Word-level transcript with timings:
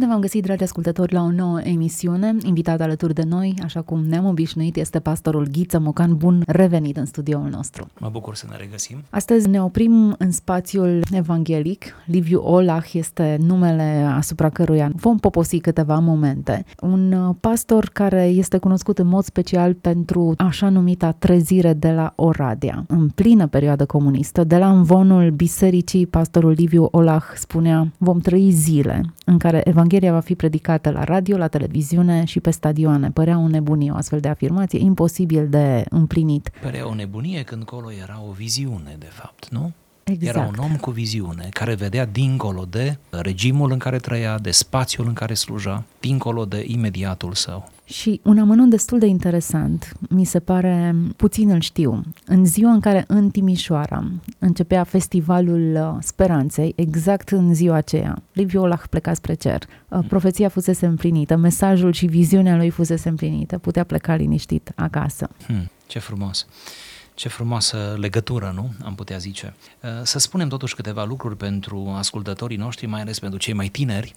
Bine 0.00 0.12
v-am 0.12 0.20
găsit, 0.20 0.42
dragi 0.42 0.62
ascultători, 0.62 1.12
la 1.12 1.22
o 1.22 1.30
nouă 1.30 1.60
emisiune. 1.62 2.36
Invitat 2.42 2.80
alături 2.80 3.14
de 3.14 3.22
noi, 3.22 3.54
așa 3.62 3.82
cum 3.82 4.04
ne-am 4.04 4.24
obișnuit, 4.24 4.76
este 4.76 5.00
pastorul 5.00 5.48
Ghiță 5.52 5.78
Mocan. 5.78 6.16
Bun 6.16 6.42
revenit 6.46 6.96
în 6.96 7.04
studioul 7.04 7.48
nostru. 7.50 7.88
Mă 7.98 8.08
bucur 8.12 8.34
să 8.34 8.46
ne 8.50 8.56
regăsim. 8.56 9.02
Astăzi 9.10 9.48
ne 9.48 9.62
oprim 9.62 10.14
în 10.18 10.30
spațiul 10.30 11.02
evanghelic. 11.12 11.84
Liviu 12.06 12.40
Olah 12.40 12.92
este 12.92 13.36
numele 13.40 14.12
asupra 14.16 14.48
căruia 14.48 14.92
vom 14.94 15.18
poposi 15.18 15.58
câteva 15.58 15.98
momente. 15.98 16.64
Un 16.80 17.12
uh, 17.12 17.34
pastor 17.40 17.90
care 17.92 18.24
este 18.24 18.58
cunoscut 18.58 18.98
în 18.98 19.06
mod 19.06 19.24
special 19.24 19.74
pentru 19.74 20.34
așa 20.36 20.68
numita 20.68 21.12
trezire 21.12 21.72
de 21.72 21.90
la 21.90 22.12
Oradea. 22.16 22.84
În 22.88 23.08
plină 23.08 23.46
perioadă 23.46 23.86
comunistă, 23.86 24.44
de 24.44 24.56
la 24.56 24.70
învonul 24.70 25.30
bisericii, 25.30 26.06
pastorul 26.06 26.50
Liviu 26.50 26.88
Olah 26.90 27.24
spunea 27.34 27.92
vom 27.98 28.18
trăi 28.18 28.50
zile 28.50 29.02
în 29.24 29.38
care 29.38 29.60
Evanghelia 29.64 29.88
va 29.98 30.20
fi 30.20 30.34
predicată 30.34 30.90
la 30.90 31.04
radio, 31.04 31.36
la 31.36 31.48
televiziune 31.48 32.24
și 32.24 32.40
pe 32.40 32.50
stadioane. 32.50 33.10
Părea 33.10 33.38
o 33.38 33.48
nebunie 33.48 33.90
o 33.90 33.96
astfel 33.96 34.20
de 34.20 34.28
afirmație, 34.28 34.78
imposibil 34.78 35.48
de 35.48 35.84
împlinit. 35.88 36.50
Părea 36.62 36.88
o 36.88 36.94
nebunie 36.94 37.42
când 37.42 37.62
colo 37.62 37.92
era 37.92 38.22
o 38.28 38.32
viziune, 38.32 38.96
de 38.98 39.08
fapt, 39.10 39.48
nu? 39.50 39.72
Exact. 40.04 40.36
Era 40.36 40.46
un 40.46 40.70
om 40.70 40.76
cu 40.76 40.90
viziune, 40.90 41.48
care 41.50 41.74
vedea 41.74 42.06
dincolo 42.06 42.66
de 42.70 42.98
regimul 43.10 43.72
în 43.72 43.78
care 43.78 43.96
trăia, 43.96 44.38
de 44.38 44.50
spațiul 44.50 45.06
în 45.06 45.12
care 45.12 45.34
sluja, 45.34 45.84
dincolo 46.00 46.44
de 46.44 46.64
imediatul 46.66 47.32
său. 47.32 47.68
Și 47.90 48.20
un 48.24 48.38
amănunt 48.38 48.70
destul 48.70 48.98
de 48.98 49.06
interesant, 49.06 49.92
mi 50.08 50.24
se 50.24 50.40
pare, 50.40 50.94
puțin 51.16 51.50
îl 51.50 51.60
știu, 51.60 52.02
în 52.26 52.44
ziua 52.44 52.72
în 52.72 52.80
care 52.80 53.04
în 53.06 53.30
Timișoara 53.30 54.10
începea 54.38 54.84
festivalul 54.84 55.74
uh, 55.74 56.02
Speranței, 56.02 56.72
exact 56.76 57.28
în 57.28 57.54
ziua 57.54 57.76
aceea, 57.76 58.22
Liviu 58.32 58.60
Olah 58.60 58.82
pleca 58.90 59.14
spre 59.14 59.34
cer, 59.34 59.62
uh, 59.88 59.98
profeția 60.08 60.48
fusese 60.48 60.86
împlinită, 60.86 61.36
mesajul 61.36 61.92
și 61.92 62.06
viziunea 62.06 62.56
lui 62.56 62.70
fusese 62.70 63.08
împlinită, 63.08 63.58
putea 63.58 63.84
pleca 63.84 64.14
liniștit 64.14 64.72
acasă. 64.74 65.28
Hmm, 65.46 65.70
ce 65.86 65.98
frumos! 65.98 66.46
Ce 67.14 67.28
frumoasă 67.28 67.96
legătură, 67.98 68.52
nu? 68.54 68.70
Am 68.84 68.94
putea 68.94 69.16
zice. 69.16 69.54
Uh, 69.82 69.88
să 70.02 70.18
spunem 70.18 70.48
totuși 70.48 70.74
câteva 70.74 71.04
lucruri 71.04 71.36
pentru 71.36 71.94
ascultătorii 71.96 72.56
noștri, 72.56 72.86
mai 72.86 73.00
ales 73.00 73.18
pentru 73.18 73.38
cei 73.38 73.54
mai 73.54 73.68
tineri, 73.68 74.14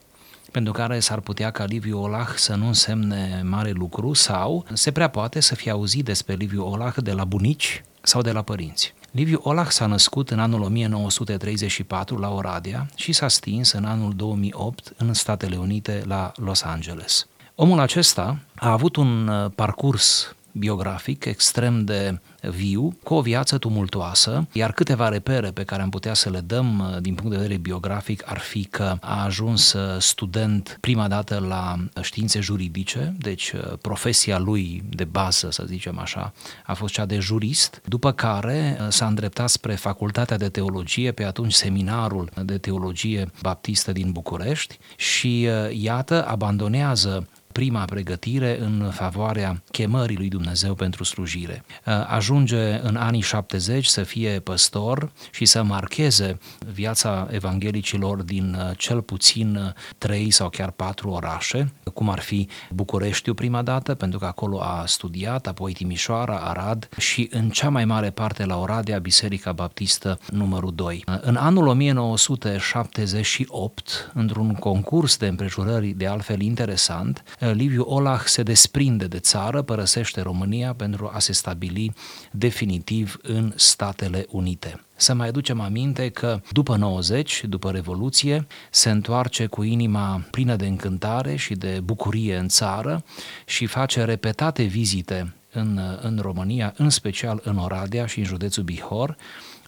pentru 0.53 0.73
care 0.73 0.99
s-ar 0.99 1.19
putea 1.19 1.51
ca 1.51 1.65
Liviu 1.65 2.01
Olah 2.01 2.27
să 2.35 2.55
nu 2.55 2.67
însemne 2.67 3.41
mare 3.45 3.71
lucru 3.71 4.13
sau 4.13 4.65
se 4.73 4.91
prea 4.91 5.07
poate 5.07 5.39
să 5.39 5.55
fie 5.55 5.71
auzit 5.71 6.05
despre 6.05 6.33
Liviu 6.33 6.63
Olah 6.63 6.93
de 6.97 7.11
la 7.11 7.23
bunici 7.23 7.83
sau 8.01 8.21
de 8.21 8.31
la 8.31 8.41
părinți. 8.41 8.93
Liviu 9.11 9.39
Olah 9.43 9.67
s-a 9.69 9.85
născut 9.85 10.29
în 10.29 10.39
anul 10.39 10.61
1934 10.61 12.17
la 12.17 12.29
Oradea 12.29 12.87
și 12.95 13.11
s-a 13.11 13.27
stins 13.27 13.71
în 13.71 13.85
anul 13.85 14.13
2008 14.15 14.93
în 14.97 15.13
Statele 15.13 15.55
Unite 15.55 16.03
la 16.05 16.31
Los 16.35 16.61
Angeles. 16.63 17.27
Omul 17.55 17.79
acesta 17.79 18.39
a 18.55 18.71
avut 18.71 18.95
un 18.95 19.27
uh, 19.27 19.51
parcurs 19.55 20.35
biografic 20.53 21.25
extrem 21.25 21.85
de 21.85 22.17
viu, 22.49 22.97
cu 23.03 23.13
o 23.13 23.21
viață 23.21 23.57
tumultoasă, 23.57 24.47
iar 24.51 24.71
câteva 24.71 25.09
repere 25.09 25.51
pe 25.51 25.63
care 25.63 25.81
am 25.81 25.89
putea 25.89 26.13
să 26.13 26.29
le 26.29 26.39
dăm 26.39 26.79
uh, 26.79 27.01
din 27.01 27.15
punct 27.15 27.31
de 27.31 27.37
vedere 27.37 27.59
biografic 27.59 28.23
ar 28.25 28.37
fi 28.37 28.63
că 28.63 28.97
a 29.01 29.23
ajuns 29.23 29.73
uh, 29.73 30.01
student 30.01 30.77
prima 30.79 31.07
dată 31.07 31.45
la 31.47 31.77
științe 32.01 32.39
juridice, 32.39 33.13
deci 33.17 33.51
uh, 33.51 33.73
profesia 33.81 34.39
lui 34.39 34.83
de 34.89 35.03
bază, 35.03 35.51
să 35.51 35.63
zicem 35.67 35.99
așa, 35.99 36.33
a 36.65 36.73
fost 36.73 36.93
cea 36.93 37.05
de 37.05 37.19
jurist, 37.19 37.81
după 37.85 38.11
care 38.11 38.77
s-a 38.89 39.05
îndreptat 39.07 39.49
spre 39.49 39.75
Facultatea 39.75 40.38
de 40.38 40.49
Teologie, 40.49 41.11
pe 41.11 41.23
atunci 41.23 41.53
seminarul 41.53 42.29
de 42.43 42.57
teologie 42.57 43.31
baptistă 43.41 43.91
din 43.91 44.11
București 44.11 44.77
și 44.95 45.47
iată, 45.69 46.27
abandonează 46.27 47.27
prima 47.53 47.85
pregătire 47.85 48.59
în 48.59 48.89
favoarea 48.91 49.63
chemării 49.71 50.17
lui 50.17 50.29
Dumnezeu 50.29 50.73
pentru 50.73 51.03
slujire. 51.03 51.63
Uh, 51.85 51.93
ajunge 52.07 52.79
în 52.81 52.95
anii 52.95 53.21
70 53.21 53.85
să 53.85 54.03
fie 54.03 54.39
păstor 54.39 55.11
și 55.31 55.45
să 55.45 55.63
marcheze 55.63 56.38
viața 56.73 57.28
evanghelicilor 57.31 58.22
din 58.22 58.57
uh, 58.59 58.72
cel 58.78 59.01
puțin 59.01 59.73
trei 59.97 60.31
sau 60.31 60.50
chiar 60.50 60.72
patru 60.72 61.09
orașe, 61.09 61.73
cum 61.94 62.09
ar 62.09 62.19
fi 62.19 62.47
Bucureștiu 62.69 63.33
prima 63.33 63.61
dată, 63.61 63.95
pentru 63.95 64.19
că 64.19 64.25
acolo 64.25 64.61
a 64.61 64.83
studiat, 64.85 65.47
apoi 65.47 65.73
Timișoara, 65.73 66.38
Arad 66.38 66.89
și 66.97 67.29
în 67.31 67.49
cea 67.49 67.69
mai 67.69 67.85
mare 67.85 68.09
parte 68.09 68.45
la 68.45 68.59
Oradea, 68.59 68.99
Biserica 68.99 69.51
Baptistă 69.51 70.19
numărul 70.31 70.73
2. 70.75 71.03
Uh, 71.07 71.17
în 71.22 71.35
anul 71.35 71.67
1978, 71.67 74.11
într-un 74.13 74.53
concurs 74.53 75.17
de 75.17 75.28
împrejurări 75.28 75.88
de 75.88 76.07
altfel 76.07 76.41
interesant, 76.41 77.23
Liviu 77.51 77.81
Olah 77.81 78.21
se 78.25 78.43
desprinde 78.43 79.05
de 79.05 79.19
țară, 79.19 79.61
părăsește 79.61 80.21
România 80.21 80.73
pentru 80.73 81.11
a 81.13 81.19
se 81.19 81.33
stabili 81.33 81.93
definitiv 82.31 83.17
în 83.21 83.53
Statele 83.55 84.25
Unite. 84.29 84.81
Să 84.95 85.13
mai 85.13 85.27
aducem 85.27 85.59
aminte 85.59 86.09
că 86.09 86.41
după 86.51 86.75
90, 86.75 87.43
după 87.49 87.71
Revoluție, 87.71 88.47
se 88.71 88.89
întoarce 88.89 89.45
cu 89.45 89.63
inima 89.63 90.25
plină 90.31 90.55
de 90.55 90.67
încântare 90.67 91.35
și 91.35 91.53
de 91.53 91.79
bucurie 91.83 92.37
în 92.37 92.47
țară 92.47 93.03
și 93.45 93.65
face 93.65 94.03
repetate 94.03 94.63
vizite 94.63 95.33
în, 95.51 95.79
în 96.01 96.19
România, 96.21 96.73
în 96.77 96.89
special 96.89 97.41
în 97.43 97.57
Oradea 97.57 98.05
și 98.05 98.19
în 98.19 98.25
județul 98.25 98.63
Bihor, 98.63 99.17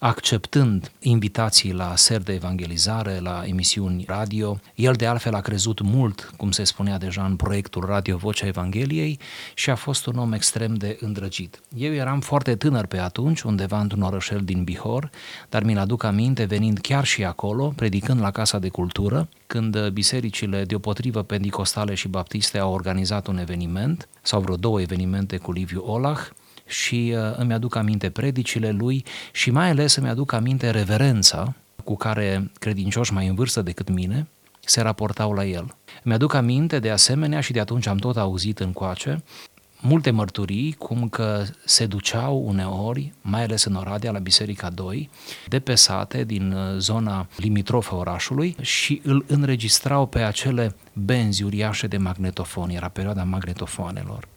acceptând 0.05 0.91
invitații 0.99 1.73
la 1.73 1.95
ser 1.95 2.21
de 2.21 2.33
evangelizare, 2.33 3.19
la 3.19 3.43
emisiuni 3.45 4.03
radio. 4.07 4.59
El 4.75 4.93
de 4.93 5.05
altfel 5.05 5.33
a 5.33 5.41
crezut 5.41 5.81
mult, 5.81 6.31
cum 6.37 6.51
se 6.51 6.63
spunea 6.63 6.97
deja 6.97 7.25
în 7.25 7.35
proiectul 7.35 7.85
Radio 7.85 8.17
Vocea 8.17 8.47
Evangheliei 8.47 9.19
și 9.53 9.69
a 9.69 9.75
fost 9.75 10.05
un 10.05 10.17
om 10.17 10.33
extrem 10.33 10.73
de 10.73 10.97
îndrăgit. 11.01 11.61
Eu 11.77 11.93
eram 11.93 12.19
foarte 12.19 12.55
tânăr 12.55 12.85
pe 12.85 12.97
atunci, 12.97 13.41
undeva 13.41 13.79
într-un 13.79 14.01
orășel 14.01 14.41
din 14.43 14.63
Bihor, 14.63 15.09
dar 15.49 15.63
mi-l 15.63 15.77
aduc 15.77 16.03
aminte 16.03 16.43
venind 16.43 16.77
chiar 16.77 17.05
și 17.05 17.23
acolo, 17.23 17.73
predicând 17.75 18.19
la 18.19 18.31
Casa 18.31 18.59
de 18.59 18.69
Cultură, 18.69 19.29
când 19.47 19.87
bisericile 19.87 20.63
deopotrivă 20.63 21.23
pentecostale 21.23 21.93
și 21.93 22.07
baptiste 22.07 22.57
au 22.57 22.73
organizat 22.73 23.27
un 23.27 23.37
eveniment, 23.37 24.07
sau 24.21 24.41
vreo 24.41 24.55
două 24.55 24.81
evenimente 24.81 25.37
cu 25.37 25.51
Liviu 25.51 25.83
Olah, 25.85 26.19
și 26.67 27.13
uh, 27.15 27.37
îmi 27.37 27.53
aduc 27.53 27.75
aminte 27.75 28.09
predicile 28.09 28.71
lui 28.71 29.05
și 29.31 29.51
mai 29.51 29.69
ales 29.69 29.95
îmi 29.95 30.09
aduc 30.09 30.31
aminte 30.31 30.69
reverența 30.69 31.53
cu 31.83 31.95
care 31.95 32.51
credincioși 32.59 33.13
mai 33.13 33.27
în 33.27 33.35
vârstă 33.35 33.61
decât 33.61 33.89
mine 33.89 34.27
se 34.59 34.81
raportau 34.81 35.33
la 35.33 35.45
el. 35.45 35.75
Îmi 36.03 36.13
aduc 36.13 36.33
aminte 36.33 36.79
de 36.79 36.89
asemenea 36.89 37.39
și 37.39 37.51
de 37.51 37.59
atunci 37.59 37.87
am 37.87 37.97
tot 37.97 38.17
auzit 38.17 38.59
în 38.59 38.71
coace 38.71 39.23
multe 39.85 40.11
mărturii 40.11 40.73
cum 40.73 41.09
că 41.09 41.43
se 41.65 41.85
duceau 41.85 42.43
uneori, 42.45 43.13
mai 43.21 43.43
ales 43.43 43.63
în 43.63 43.75
Oradea, 43.75 44.11
la 44.11 44.19
Biserica 44.19 44.69
2, 44.69 45.09
de 45.47 45.59
pe 45.59 45.75
sate 45.75 46.23
din 46.23 46.51
uh, 46.51 46.77
zona 46.77 47.27
limitrofă 47.37 47.95
orașului 47.95 48.55
și 48.61 49.01
îl 49.03 49.25
înregistrau 49.27 50.05
pe 50.05 50.19
acele 50.19 50.75
benzi 50.93 51.43
uriașe 51.43 51.87
de 51.87 51.97
magnetofon, 51.97 52.69
era 52.69 52.87
perioada 52.87 53.23
magnetofoanelor. 53.23 54.27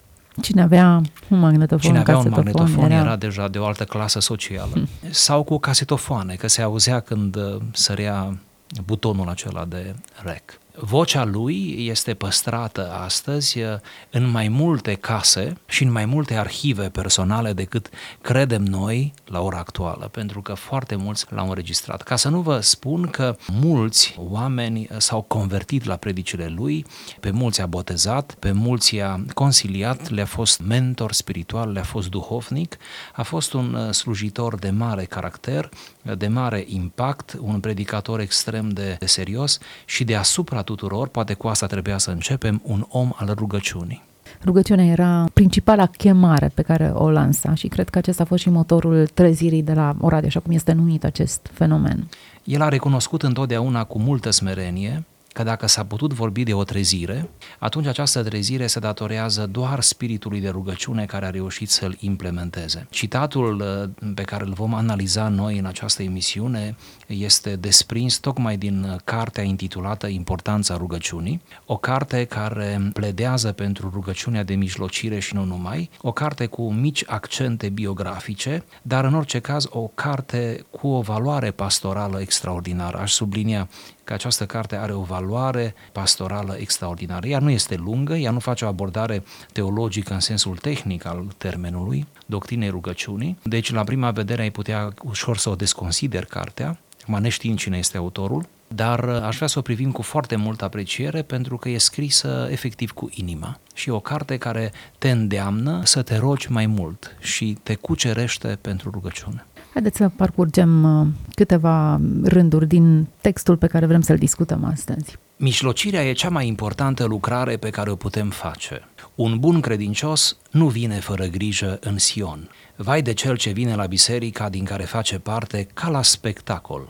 Cine 0.40 0.62
avea 0.62 1.00
un 1.28 1.38
magnetofon, 1.38 1.80
Cine 1.80 1.98
avea 1.98 2.16
un 2.16 2.26
magnetofon 2.30 2.90
era... 2.90 3.00
era 3.00 3.16
deja 3.16 3.48
de 3.48 3.58
o 3.58 3.66
altă 3.66 3.84
clasă 3.84 4.20
socială. 4.20 4.70
Hmm. 4.72 4.88
Sau 5.10 5.42
cu 5.42 5.58
casetofoane, 5.58 6.34
că 6.34 6.46
se 6.48 6.62
auzea 6.62 7.00
când 7.00 7.36
uh, 7.36 7.56
sărea 7.72 8.38
butonul 8.84 9.28
acela 9.28 9.64
de 9.64 9.94
rec. 10.24 10.58
Vocea 10.80 11.24
lui 11.24 11.86
este 11.88 12.14
păstrată 12.14 12.92
astăzi 12.92 13.60
uh, 13.60 13.68
în 14.10 14.30
mai 14.30 14.48
multe 14.48 14.94
case 14.94 15.56
și 15.66 15.82
în 15.82 15.90
mai 15.90 16.04
multe 16.04 16.34
arhive 16.34 16.88
personale 16.88 17.52
decât 17.52 17.88
credem 18.20 18.62
noi 18.62 19.14
la 19.24 19.40
ora 19.40 19.58
actuală, 19.58 20.08
pentru 20.08 20.42
că 20.42 20.54
foarte 20.54 20.96
mulți 20.96 21.26
l-au 21.30 21.48
înregistrat. 21.48 22.02
Ca 22.02 22.16
să 22.16 22.28
nu 22.28 22.40
vă 22.40 22.60
spun 22.60 23.06
că 23.06 23.36
mulți 23.52 24.14
oameni 24.18 24.88
uh, 24.90 24.98
s-au 24.98 25.22
convertit 25.22 25.84
la 25.84 25.96
predicile 25.96 26.46
lui, 26.46 26.86
pe 27.20 27.30
mulți 27.30 27.60
a 27.60 27.66
botezat, 27.66 28.34
pe 28.38 28.52
mulți 28.52 29.00
a 29.00 29.24
conciliat, 29.34 30.10
le-a 30.10 30.26
fost 30.26 30.60
mentor 30.60 31.12
spiritual, 31.12 31.72
le-a 31.72 31.82
fost 31.82 32.08
duhovnic, 32.08 32.76
a 33.14 33.22
fost 33.22 33.52
un 33.52 33.74
uh, 33.74 33.90
slujitor 33.92 34.58
de 34.58 34.70
mare 34.70 35.04
caracter, 35.04 35.68
de 36.16 36.28
mare 36.28 36.64
impact, 36.66 37.36
un 37.40 37.60
predicator 37.60 38.20
extrem 38.20 38.68
de, 38.68 38.96
de 38.98 39.06
serios 39.06 39.58
și 39.84 40.04
deasupra 40.04 40.62
tuturor, 40.68 41.08
poate 41.08 41.34
cu 41.34 41.46
asta 41.46 41.66
trebuia 41.66 41.98
să 41.98 42.10
începem, 42.10 42.60
un 42.64 42.84
om 42.88 43.10
al 43.16 43.34
rugăciunii. 43.34 44.02
Rugăciunea 44.44 44.84
era 44.84 45.28
principala 45.32 45.86
chemare 45.86 46.50
pe 46.54 46.62
care 46.62 46.90
o 46.94 47.10
lansa 47.10 47.54
și 47.54 47.68
cred 47.68 47.88
că 47.88 47.98
acesta 47.98 48.22
a 48.22 48.26
fost 48.26 48.42
și 48.42 48.50
motorul 48.50 49.06
trezirii 49.06 49.62
de 49.62 49.72
la 49.72 49.96
Oradea, 50.00 50.28
așa 50.28 50.40
cum 50.40 50.52
este 50.52 50.72
numit 50.72 51.04
acest 51.04 51.48
fenomen. 51.52 52.08
El 52.44 52.62
a 52.62 52.68
recunoscut 52.68 53.22
întotdeauna 53.22 53.84
cu 53.84 53.98
multă 53.98 54.30
smerenie 54.30 55.04
că 55.32 55.42
dacă 55.42 55.66
s-a 55.66 55.84
putut 55.84 56.12
vorbi 56.12 56.42
de 56.42 56.54
o 56.54 56.64
trezire, 56.64 57.28
atunci 57.58 57.86
această 57.86 58.22
trezire 58.22 58.66
se 58.66 58.78
datorează 58.78 59.46
doar 59.46 59.80
spiritului 59.80 60.40
de 60.40 60.48
rugăciune 60.48 61.04
care 61.04 61.26
a 61.26 61.30
reușit 61.30 61.70
să-l 61.70 61.96
implementeze. 62.00 62.86
Citatul 62.90 63.60
uh, 63.60 64.10
pe 64.14 64.22
care 64.22 64.44
îl 64.44 64.52
vom 64.52 64.74
analiza 64.74 65.28
noi 65.28 65.58
în 65.58 65.64
această 65.64 66.02
emisiune 66.02 66.76
este 67.06 67.56
desprins 67.56 68.16
tocmai 68.16 68.56
din 68.56 69.00
cartea 69.04 69.42
intitulată 69.42 70.06
Importanța 70.06 70.76
rugăciunii, 70.76 71.40
o 71.66 71.76
carte 71.76 72.24
care 72.24 72.90
pledează 72.92 73.52
pentru 73.52 73.90
rugăciunea 73.94 74.42
de 74.42 74.54
mijlocire 74.54 75.18
și 75.18 75.34
nu 75.34 75.44
numai, 75.44 75.90
o 76.00 76.12
carte 76.12 76.46
cu 76.46 76.72
mici 76.72 77.04
accente 77.06 77.68
biografice, 77.68 78.64
dar 78.82 79.04
în 79.04 79.14
orice 79.14 79.38
caz 79.38 79.66
o 79.70 79.90
carte 79.94 80.64
cu 80.70 80.88
o 80.88 81.00
valoare 81.00 81.50
pastorală 81.50 82.20
extraordinară. 82.20 82.98
Aș 82.98 83.12
sublinia 83.12 83.68
că 84.08 84.14
această 84.14 84.46
carte 84.46 84.76
are 84.76 84.92
o 84.92 85.02
valoare 85.02 85.74
pastorală 85.92 86.56
extraordinară. 86.58 87.26
Ea 87.26 87.38
nu 87.38 87.50
este 87.50 87.74
lungă, 87.74 88.14
ea 88.14 88.30
nu 88.30 88.38
face 88.38 88.64
o 88.64 88.68
abordare 88.68 89.22
teologică 89.52 90.12
în 90.14 90.20
sensul 90.20 90.56
tehnic 90.56 91.04
al 91.04 91.26
termenului, 91.36 92.06
doctrinei 92.26 92.68
rugăciunii, 92.68 93.38
deci 93.42 93.72
la 93.72 93.84
prima 93.84 94.10
vedere 94.10 94.42
ai 94.42 94.50
putea 94.50 94.94
ușor 95.02 95.36
să 95.36 95.48
o 95.48 95.54
desconsider 95.54 96.24
cartea, 96.24 96.78
acum 97.02 97.20
neștiind 97.20 97.58
cine 97.58 97.78
este 97.78 97.96
autorul, 97.96 98.46
dar 98.68 99.04
uh, 99.04 99.22
aș 99.22 99.36
vrea 99.36 99.48
să 99.48 99.58
o 99.58 99.62
privim 99.62 99.92
cu 99.92 100.02
foarte 100.02 100.36
multă 100.36 100.64
apreciere 100.64 101.22
pentru 101.22 101.56
că 101.56 101.68
e 101.68 101.78
scrisă 101.78 102.48
efectiv 102.50 102.90
cu 102.90 103.08
inima 103.12 103.58
și 103.74 103.88
e 103.88 103.92
o 103.92 104.00
carte 104.00 104.36
care 104.36 104.72
te 104.98 105.10
îndeamnă 105.10 105.80
să 105.84 106.02
te 106.02 106.16
rogi 106.16 106.52
mai 106.52 106.66
mult 106.66 107.16
și 107.20 107.58
te 107.62 107.74
cucerește 107.74 108.58
pentru 108.60 108.90
rugăciune. 108.90 109.46
Haideți 109.78 109.98
să 109.98 110.08
parcurgem 110.08 111.00
uh, 111.00 111.06
câteva 111.34 112.00
rânduri 112.22 112.66
din 112.66 113.06
textul 113.20 113.56
pe 113.56 113.66
care 113.66 113.86
vrem 113.86 114.00
să-l 114.00 114.16
discutăm 114.16 114.64
astăzi. 114.64 115.16
Mișlocirea 115.36 116.04
e 116.04 116.12
cea 116.12 116.28
mai 116.28 116.46
importantă 116.46 117.04
lucrare 117.04 117.56
pe 117.56 117.70
care 117.70 117.90
o 117.90 117.96
putem 117.96 118.30
face. 118.30 118.88
Un 119.14 119.38
bun 119.38 119.60
credincios 119.60 120.36
nu 120.50 120.68
vine 120.68 120.94
fără 120.94 121.24
grijă 121.24 121.78
în 121.80 121.98
Sion. 121.98 122.50
Vai 122.76 123.02
de 123.02 123.12
cel 123.12 123.36
ce 123.36 123.50
vine 123.50 123.74
la 123.74 123.86
biserica 123.86 124.48
din 124.48 124.64
care 124.64 124.84
face 124.84 125.18
parte 125.18 125.66
ca 125.74 125.88
la 125.88 126.02
spectacol, 126.02 126.88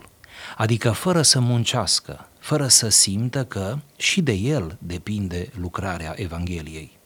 adică 0.56 0.90
fără 0.90 1.23
să 1.23 1.40
muncească, 1.40 2.29
fără 2.38 2.67
să 2.67 2.88
simtă 2.88 3.44
că 3.44 3.79
și 3.96 4.23
de 4.23 4.32
el 4.32 4.76
depinde 4.79 5.49
lucrarea 5.61 6.12
Evangheliei. 6.17 6.99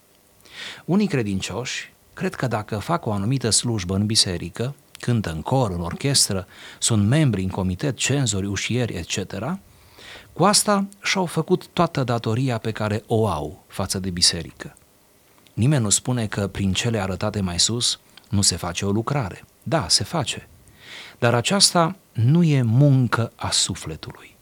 Unii 0.84 1.06
credincioși 1.06 1.92
cred 2.12 2.34
că 2.34 2.46
dacă 2.46 2.78
fac 2.78 3.06
o 3.06 3.12
anumită 3.12 3.50
slujbă 3.50 3.94
în 3.94 4.06
biserică, 4.06 4.74
cântă 5.04 5.30
în 5.30 5.42
cor, 5.42 5.70
în 5.70 5.80
orchestră, 5.80 6.46
sunt 6.78 7.08
membri 7.08 7.42
în 7.42 7.48
comitet, 7.48 7.96
cenzori, 7.96 8.46
ușieri, 8.46 8.94
etc., 8.94 9.58
cu 10.32 10.44
asta 10.44 10.88
și-au 11.02 11.26
făcut 11.26 11.66
toată 11.66 12.04
datoria 12.04 12.58
pe 12.58 12.70
care 12.70 13.02
o 13.06 13.28
au 13.28 13.64
față 13.66 13.98
de 13.98 14.10
biserică. 14.10 14.76
Nimeni 15.54 15.82
nu 15.82 15.88
spune 15.88 16.26
că 16.26 16.46
prin 16.46 16.72
cele 16.72 16.98
arătate 16.98 17.40
mai 17.40 17.58
sus 17.58 18.00
nu 18.28 18.42
se 18.42 18.56
face 18.56 18.84
o 18.84 18.90
lucrare. 18.90 19.44
Da, 19.62 19.88
se 19.88 20.04
face. 20.04 20.48
Dar 21.18 21.34
aceasta 21.34 21.96
nu 22.12 22.42
e 22.42 22.62
muncă 22.62 23.32
a 23.36 23.50
sufletului. 23.50 24.36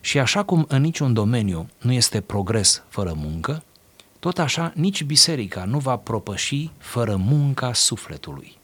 Și 0.00 0.18
așa 0.18 0.42
cum 0.42 0.64
în 0.68 0.80
niciun 0.80 1.12
domeniu 1.12 1.68
nu 1.78 1.92
este 1.92 2.20
progres 2.20 2.82
fără 2.88 3.12
muncă, 3.16 3.62
tot 4.18 4.38
așa 4.38 4.72
nici 4.74 5.04
biserica 5.04 5.64
nu 5.64 5.78
va 5.78 5.96
propăși 5.96 6.70
fără 6.78 7.16
munca 7.16 7.72
sufletului. 7.72 8.62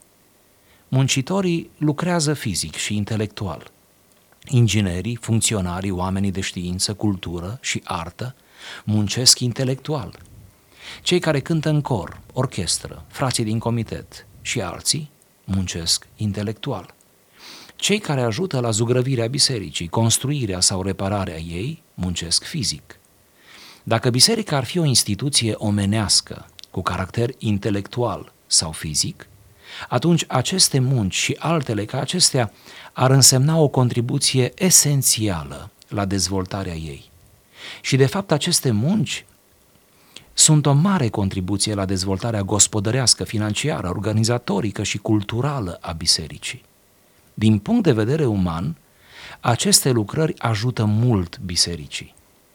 Muncitorii 0.93 1.69
lucrează 1.77 2.33
fizic 2.33 2.75
și 2.75 2.95
intelectual. 2.95 3.71
Inginerii, 4.47 5.15
funcționarii, 5.21 5.91
oamenii 5.91 6.31
de 6.31 6.41
știință, 6.41 6.93
cultură 6.93 7.57
și 7.61 7.81
artă 7.83 8.35
muncesc 8.83 9.39
intelectual. 9.39 10.19
Cei 11.01 11.19
care 11.19 11.39
cântă 11.39 11.69
în 11.69 11.81
cor, 11.81 12.21
orchestră, 12.33 13.05
frații 13.07 13.43
din 13.43 13.59
comitet 13.59 14.25
și 14.41 14.61
alții 14.61 15.09
muncesc 15.43 16.07
intelectual. 16.15 16.93
Cei 17.75 17.99
care 17.99 18.21
ajută 18.21 18.59
la 18.59 18.69
zugrăvirea 18.69 19.27
bisericii, 19.27 19.87
construirea 19.87 20.59
sau 20.59 20.81
repararea 20.81 21.37
ei, 21.37 21.83
muncesc 21.93 22.43
fizic. 22.43 22.99
Dacă 23.83 24.09
biserica 24.09 24.57
ar 24.57 24.63
fi 24.63 24.77
o 24.77 24.85
instituție 24.85 25.53
omenească, 25.57 26.47
cu 26.71 26.81
caracter 26.81 27.29
intelectual 27.37 28.33
sau 28.47 28.71
fizic, 28.71 29.25
atunci 29.89 30.25
aceste 30.27 30.79
munci 30.79 31.15
și 31.15 31.35
altele 31.39 31.85
ca 31.85 31.99
acestea 31.99 32.51
ar 32.93 33.11
însemna 33.11 33.57
o 33.57 33.67
contribuție 33.67 34.51
esențială 34.55 35.69
la 35.87 36.05
dezvoltarea 36.05 36.73
ei. 36.73 37.09
Și 37.81 37.95
de 37.95 38.05
fapt 38.05 38.31
aceste 38.31 38.71
munci 38.71 39.25
sunt 40.33 40.65
o 40.65 40.73
mare 40.73 41.09
contribuție 41.09 41.73
la 41.73 41.85
dezvoltarea 41.85 42.41
gospodărească, 42.41 43.23
financiară, 43.23 43.89
organizatorică 43.89 44.83
și 44.83 44.97
culturală 44.97 45.77
a 45.81 45.91
bisericii. 45.91 46.63
Din 47.33 47.57
punct 47.59 47.83
de 47.83 47.91
vedere 47.91 48.25
uman, 48.25 48.75
aceste 49.39 49.89
lucrări 49.89 50.39
ajută 50.39 50.85
mult 50.85 51.39
bisericii. 51.39 52.13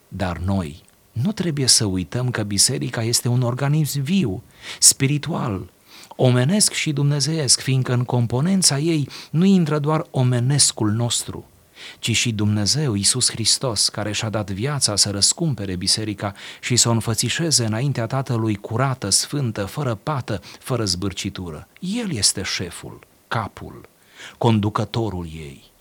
Dar 0.09 0.39
noi 0.39 0.83
nu 1.13 1.33
trebuie 1.33 1.67
să 1.67 1.85
uităm 1.85 2.31
că 2.31 2.43
biserica 2.43 3.03
este 3.03 3.29
un 3.29 3.43
organism 3.43 4.03
viu, 4.03 4.43
spiritual, 4.79 5.71
omenesc 6.17 6.73
și 6.73 6.93
dumnezeiesc, 6.93 7.61
fiindcă 7.61 7.93
în 7.93 8.05
componența 8.05 8.79
ei 8.79 9.09
nu 9.31 9.45
intră 9.45 9.79
doar 9.79 10.07
omenescul 10.11 10.91
nostru, 10.91 11.45
ci 11.99 12.17
și 12.17 12.33
Dumnezeu, 12.33 12.95
Iisus 12.95 13.31
Hristos, 13.31 13.89
care 13.89 14.13
și-a 14.13 14.29
dat 14.29 14.51
viața 14.51 14.97
să 14.97 15.11
răscumpere 15.11 15.77
biserica 15.77 16.35
și 16.61 16.77
să 16.77 16.89
o 16.89 16.93
înfățișeze 16.93 17.65
înaintea 17.65 18.07
Tatălui 18.07 18.55
curată, 18.55 19.11
sfântă, 19.11 19.65
fără 19.65 19.95
pată, 19.95 20.41
fără 20.59 20.85
zbârcitură. 20.85 21.69
El 21.81 22.13
este 22.13 22.43
șeful, 22.43 22.99
capul, 23.29 23.89
conducătorul 24.39 25.27
ei. 25.35 25.75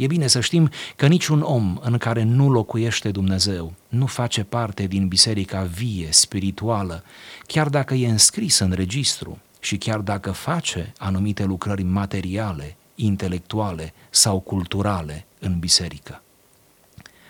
E 0.00 0.06
bine 0.06 0.26
să 0.26 0.40
știm 0.40 0.70
că 0.96 1.06
niciun 1.06 1.40
om 1.40 1.78
în 1.82 1.98
care 1.98 2.22
nu 2.22 2.50
locuiește 2.50 3.10
Dumnezeu 3.10 3.74
nu 3.88 4.06
face 4.06 4.44
parte 4.44 4.86
din 4.86 5.08
biserica 5.08 5.62
vie, 5.62 6.08
spirituală, 6.10 7.04
chiar 7.46 7.68
dacă 7.68 7.94
e 7.94 8.08
înscris 8.08 8.58
în 8.58 8.72
registru 8.72 9.38
și 9.58 9.76
chiar 9.76 9.98
dacă 9.98 10.30
face 10.30 10.92
anumite 10.98 11.44
lucrări 11.44 11.82
materiale, 11.82 12.76
intelectuale 12.94 13.92
sau 14.10 14.40
culturale 14.40 15.26
în 15.38 15.58
biserică. 15.58 16.22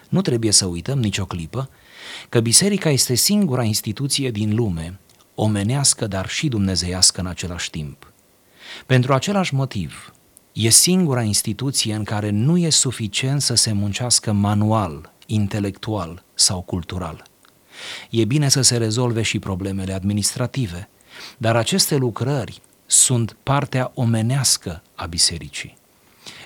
Nu 0.09 0.21
trebuie 0.21 0.51
să 0.51 0.67
uităm 0.67 0.99
nicio 0.99 1.25
clipă 1.25 1.71
că 2.29 2.41
biserica 2.41 2.91
este 2.91 3.15
singura 3.15 3.63
instituție 3.63 4.31
din 4.31 4.55
lume, 4.55 4.99
omenească, 5.35 6.07
dar 6.07 6.29
și 6.29 6.49
dumnezeiască 6.49 7.21
în 7.21 7.27
același 7.27 7.71
timp. 7.71 8.13
Pentru 8.87 9.13
același 9.13 9.55
motiv, 9.55 10.13
E 10.53 10.69
singura 10.69 11.23
instituție 11.23 11.95
în 11.95 12.05
care 12.05 12.31
nu 12.31 12.59
e 12.59 12.71
suficient 12.71 13.43
să 13.43 13.55
se 13.55 13.73
muncească 13.73 14.33
manual, 14.33 15.13
intelectual 15.27 16.25
sau 16.35 16.61
cultural. 16.61 17.25
E 18.11 18.25
bine 18.25 18.49
să 18.49 18.61
se 18.61 18.77
rezolve 18.77 19.23
și 19.23 19.39
problemele 19.39 19.93
administrative, 19.93 20.89
dar 21.39 21.57
aceste 21.57 21.97
lucrări 21.97 22.61
sunt 22.87 23.37
partea 23.43 23.91
omenească 23.95 24.83
a 24.95 25.07
bisericii. 25.07 25.79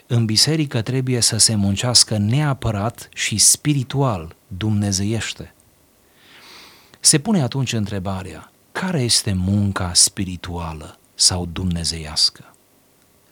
În 0.07 0.25
biserică 0.25 0.83
trebuie 0.83 1.21
să 1.21 1.37
se 1.37 1.55
muncească 1.55 2.17
neapărat 2.19 3.09
și 3.15 3.39
spiritual, 3.39 4.37
dumnezeiește. 4.47 5.55
Se 7.01 7.19
pune 7.19 7.43
atunci 7.43 7.73
întrebarea, 7.73 8.53
care 8.73 9.03
este 9.03 9.33
munca 9.33 9.91
spirituală 9.95 10.99
sau 11.15 11.47
dumnezeiască? 11.53 12.54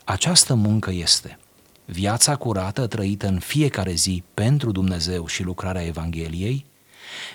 Această 0.05 0.55
muncă 0.55 0.91
este 0.91 1.39
viața 1.85 2.37
curată 2.37 2.87
trăită 2.87 3.27
în 3.27 3.39
fiecare 3.39 3.93
zi 3.93 4.23
pentru 4.35 4.73
Dumnezeu 4.73 5.27
și 5.27 5.43
lucrarea 5.43 5.85
Evangheliei, 5.85 6.67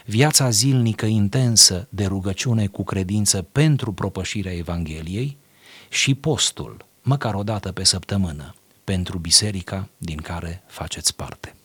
viața 0.05 0.49
zilnică 0.49 1.05
intensă 1.05 1.87
de 1.89 2.05
rugăciune 2.05 2.67
cu 2.67 2.83
credință 2.83 3.41
pentru 3.41 3.91
propășirea 3.91 4.53
Evangheliei 4.53 5.37
și 5.89 6.15
postul, 6.15 6.85
măcar 7.01 7.33
o 7.33 7.43
dată 7.43 7.71
pe 7.71 7.83
săptămână, 7.83 8.55
pentru 8.83 9.17
biserica 9.17 9.89
din 9.97 10.17
care 10.17 10.63
faceți 10.67 11.15
parte. 11.15 11.56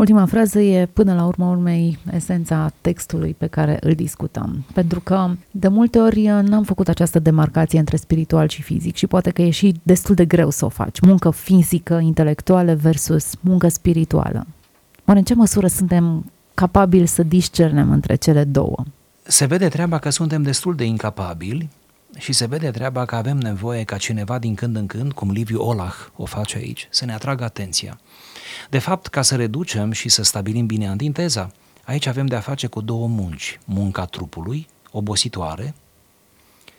Ultima 0.00 0.26
frază 0.26 0.60
e, 0.60 0.86
până 0.86 1.14
la 1.14 1.24
urma 1.24 1.50
urmei, 1.50 1.98
esența 2.12 2.72
textului 2.80 3.34
pe 3.38 3.46
care 3.46 3.78
îl 3.80 3.92
discutăm. 3.92 4.64
Pentru 4.74 5.00
că, 5.00 5.30
de 5.50 5.68
multe 5.68 5.98
ori, 5.98 6.22
n-am 6.22 6.62
făcut 6.62 6.88
această 6.88 7.18
demarcație 7.18 7.78
între 7.78 7.96
spiritual 7.96 8.48
și 8.48 8.62
fizic 8.62 8.96
și 8.96 9.06
poate 9.06 9.30
că 9.30 9.42
e 9.42 9.50
și 9.50 9.80
destul 9.82 10.14
de 10.14 10.24
greu 10.24 10.50
să 10.50 10.64
o 10.64 10.68
faci. 10.68 11.00
Muncă 11.00 11.30
fizică, 11.30 11.98
intelectuală 11.98 12.74
versus 12.74 13.32
muncă 13.40 13.68
spirituală. 13.68 14.46
Oare 15.04 15.18
în 15.18 15.24
ce 15.24 15.34
măsură 15.34 15.66
suntem 15.66 16.24
capabili 16.54 17.06
să 17.06 17.22
discernem 17.22 17.90
între 17.90 18.14
cele 18.14 18.44
două? 18.44 18.84
Se 19.22 19.46
vede 19.46 19.68
treaba 19.68 19.98
că 19.98 20.10
suntem 20.10 20.42
destul 20.42 20.74
de 20.74 20.84
incapabili 20.84 21.68
și 22.18 22.32
se 22.32 22.46
vede 22.46 22.70
treaba 22.70 23.04
că 23.04 23.16
avem 23.16 23.38
nevoie 23.38 23.84
ca 23.84 23.96
cineva 23.96 24.38
din 24.38 24.54
când 24.54 24.76
în 24.76 24.86
când, 24.86 25.12
cum 25.12 25.30
Liviu 25.30 25.62
Olah 25.62 25.94
o 26.16 26.24
face 26.24 26.56
aici, 26.56 26.88
să 26.90 27.04
ne 27.04 27.12
atragă 27.12 27.44
atenția. 27.44 28.00
De 28.70 28.78
fapt, 28.78 29.06
ca 29.06 29.22
să 29.22 29.36
reducem 29.36 29.92
și 29.92 30.08
să 30.08 30.22
stabilim 30.22 30.66
bine 30.66 30.88
antiteza, 30.88 31.50
aici 31.84 32.06
avem 32.06 32.26
de 32.26 32.34
a 32.34 32.40
face 32.40 32.66
cu 32.66 32.80
două 32.80 33.06
munci. 33.06 33.58
Munca 33.64 34.04
trupului, 34.04 34.68
obositoare, 34.90 35.74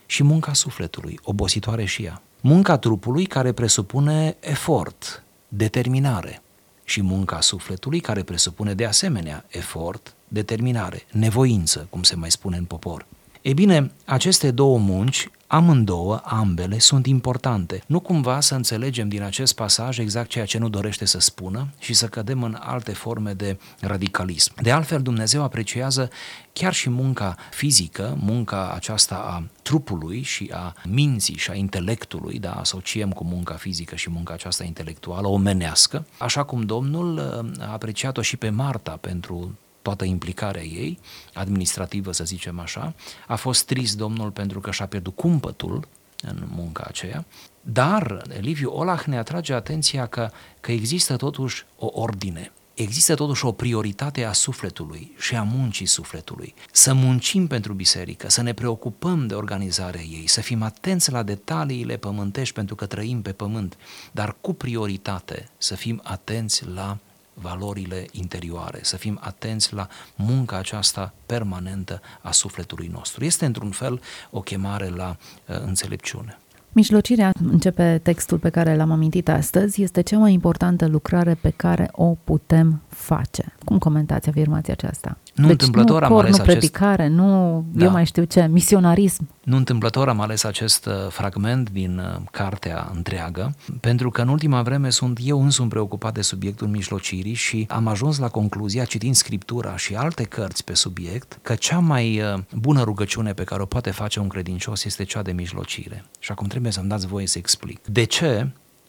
și 0.06 0.24
munca 0.24 0.54
sufletului, 0.54 1.20
obositoare 1.24 1.86
și 1.86 2.04
ea. 2.04 2.22
Munca 2.42 2.78
trupului 2.78 3.26
care 3.26 3.52
presupune 3.52 4.36
efort, 4.40 5.24
determinare 5.48 6.42
și 6.84 7.02
munca 7.02 7.42
sufletului 7.42 8.00
care 8.00 8.24
presupune 8.24 8.74
de 8.74 8.86
asemenea 8.86 9.46
efort, 9.48 10.14
determinare, 10.28 11.06
nevoință, 11.12 11.88
cum 11.90 12.04
se 12.04 12.16
mai 12.16 12.32
spune 12.32 12.58
în 12.58 12.66
popor. 12.66 13.06
E 13.42 13.54
bine, 13.54 13.92
aceste 14.06 14.52
două 14.52 14.78
munci, 14.78 15.30
amândouă, 15.48 16.22
ambele, 16.24 16.80
sunt 16.80 17.06
importante. 17.06 17.84
Nu 17.88 18.00
cumva 18.00 18.40
să 18.40 18.56
înțelegem 18.56 19.10
din 19.10 19.22
acest 19.22 19.56
pasaj 19.56 19.98
exact 19.98 20.30
ceea 20.30 20.46
ce 20.46 20.58
nu 20.58 20.70
dorește 20.70 21.06
să 21.06 21.20
spună 21.20 21.68
și 21.80 21.94
să 21.94 22.08
cădem 22.08 22.44
în 22.44 22.58
alte 22.60 22.94
forme 22.94 23.34
de 23.34 23.58
radicalism. 23.80 24.54
De 24.62 24.72
altfel, 24.72 25.02
Dumnezeu 25.02 25.44
apreciază 25.44 26.10
chiar 26.54 26.74
și 26.74 26.90
munca 26.90 27.36
fizică, 27.52 28.18
munca 28.20 28.72
aceasta 28.76 29.16
a 29.16 29.44
trupului 29.62 30.22
și 30.22 30.52
a 30.54 30.74
minții 30.88 31.38
și 31.38 31.52
a 31.52 31.56
intelectului, 31.56 32.40
da, 32.40 32.52
asociem 32.52 33.12
cu 33.12 33.24
munca 33.24 33.54
fizică 33.54 33.96
și 33.96 34.10
munca 34.10 34.34
aceasta 34.34 34.64
intelectuală, 34.64 35.28
omenească, 35.28 36.06
așa 36.18 36.44
cum 36.44 36.62
Domnul 36.62 37.18
uh, 37.18 37.64
a 37.66 37.72
apreciat-o 37.72 38.22
și 38.22 38.38
pe 38.38 38.50
Marta 38.50 38.92
pentru 38.92 39.58
toată 39.82 40.06
implicarea 40.06 40.64
ei, 40.64 41.00
administrativă 41.34 42.12
să 42.12 42.24
zicem 42.24 42.60
așa, 42.60 42.94
a 43.28 43.36
fost 43.36 43.66
trist 43.66 43.98
Domnul 43.98 44.32
pentru 44.32 44.60
că 44.60 44.72
și-a 44.72 44.86
pierdut 44.86 45.16
cumpătul 45.16 45.88
în 46.22 46.44
munca 46.52 46.84
aceea, 46.88 47.26
dar 47.62 48.22
Liviu 48.40 48.70
Olah 48.70 49.04
ne 49.06 49.18
atrage 49.18 49.54
atenția 49.54 50.06
că, 50.06 50.30
că 50.60 50.72
există 50.72 51.16
totuși 51.16 51.66
o 51.78 51.90
ordine, 51.92 52.52
există 52.74 53.16
totuși 53.16 53.46
o 53.46 53.52
prioritate 53.52 54.24
a 54.24 54.32
sufletului 54.32 55.16
și 55.18 55.36
a 55.36 55.44
muncii 55.44 55.86
sufletului. 55.86 56.54
Să 56.72 56.94
muncim 56.94 57.48
pentru 57.48 57.74
biserică, 57.74 58.30
să 58.30 58.42
ne 58.42 58.54
preocupăm 58.54 59.28
de 59.28 59.34
organizarea 59.34 60.02
ei, 60.02 60.28
să 60.28 60.42
fim 60.42 60.62
atenți 60.62 61.12
la 61.12 61.24
detaliile 61.24 61.98
pământești 61.98 62.54
pentru 62.54 62.76
că 62.76 62.86
trăim 62.86 63.22
pe 63.22 63.32
pământ, 63.32 63.78
dar 64.12 64.36
cu 64.42 64.54
prioritate 64.54 65.50
să 65.58 65.76
fim 65.76 66.02
atenți 66.04 66.68
la 66.68 66.98
valorile 67.34 68.06
interioare, 68.12 68.80
să 68.82 68.98
fim 68.98 69.20
atenți 69.22 69.74
la 69.74 69.88
munca 70.16 70.58
aceasta 70.58 71.14
permanentă 71.26 72.02
a 72.22 72.32
sufletului 72.32 72.90
nostru. 72.94 73.24
Este 73.24 73.46
într-un 73.46 73.72
fel 73.72 74.02
o 74.30 74.42
chemare 74.42 74.90
la 74.90 75.18
uh, 75.48 75.56
înțelepciune. 75.66 76.38
Mijlocirea, 76.74 77.32
începe 77.52 78.00
textul 78.04 78.38
pe 78.38 78.50
care 78.50 78.76
l-am 78.76 78.92
amintit 78.92 79.30
astăzi, 79.30 79.82
este 79.82 80.02
cea 80.02 80.18
mai 80.18 80.34
importantă 80.34 80.88
lucrare 80.88 81.38
pe 81.42 81.50
care 81.56 81.90
o 81.92 82.16
putem 82.24 82.82
face. 82.88 83.54
Cum 83.64 83.78
comentați 83.78 84.30
afirmația 84.30 84.74
aceasta? 84.74 85.18
Nu 85.34 85.48
deci 85.48 85.52
întâmplător 85.52 86.02
nu 86.02 86.08
cor, 86.08 86.18
am 86.18 86.26
ales 86.26 86.38
nu 86.38 86.44
predicare, 86.44 87.04
acest... 87.04 87.18
nu, 87.18 87.66
da. 87.72 87.86
eu 87.86 87.92
mai 87.92 88.06
știu 88.06 88.24
ce, 88.24 88.48
misionarism. 88.52 89.28
Nu 89.44 89.56
întâmplător 89.56 90.10
am 90.10 90.20
ales 90.20 90.44
acest 90.44 90.86
uh, 90.86 90.94
fragment 91.10 91.70
din 91.70 91.98
uh, 91.98 92.22
cartea 92.32 92.92
întreagă, 92.94 93.56
pentru 93.80 94.10
că 94.10 94.22
în 94.22 94.28
ultima 94.28 94.62
vreme 94.62 94.90
sunt 94.90 95.20
eu 95.22 95.44
însumi 95.44 95.70
preocupat 95.70 96.14
de 96.14 96.22
subiectul 96.22 96.68
mijlocirii 96.68 97.34
și 97.34 97.66
am 97.70 97.88
ajuns 97.88 98.18
la 98.18 98.30
concluzia, 98.30 98.86
citind 98.86 99.16
Scriptura 99.16 99.78
și 99.78 99.96
alte 99.96 100.24
cărți 100.24 100.64
pe 100.64 100.74
subiect, 100.74 101.40
că 101.42 101.56
cea 101.56 101.80
mai 101.80 102.22
uh, 102.22 102.40
bună 102.54 102.84
rugăciune 102.84 103.34
pe 103.34 103.44
care 103.44 103.62
o 103.62 103.66
poate 103.66 103.92
face 103.92 104.20
un 104.20 104.28
credincios 104.28 104.84
este 104.84 105.04
cea 105.04 105.22
de 105.22 105.32
mijlocire. 105.32 106.06
Și 106.20 106.32
acum 106.32 106.48
trebuie 106.48 106.72
să-mi 106.72 106.90
dați 106.90 107.08
voie 107.08 107.28
să 107.28 107.38
explic. 107.38 107.86
De 107.86 108.04
ce 108.04 108.48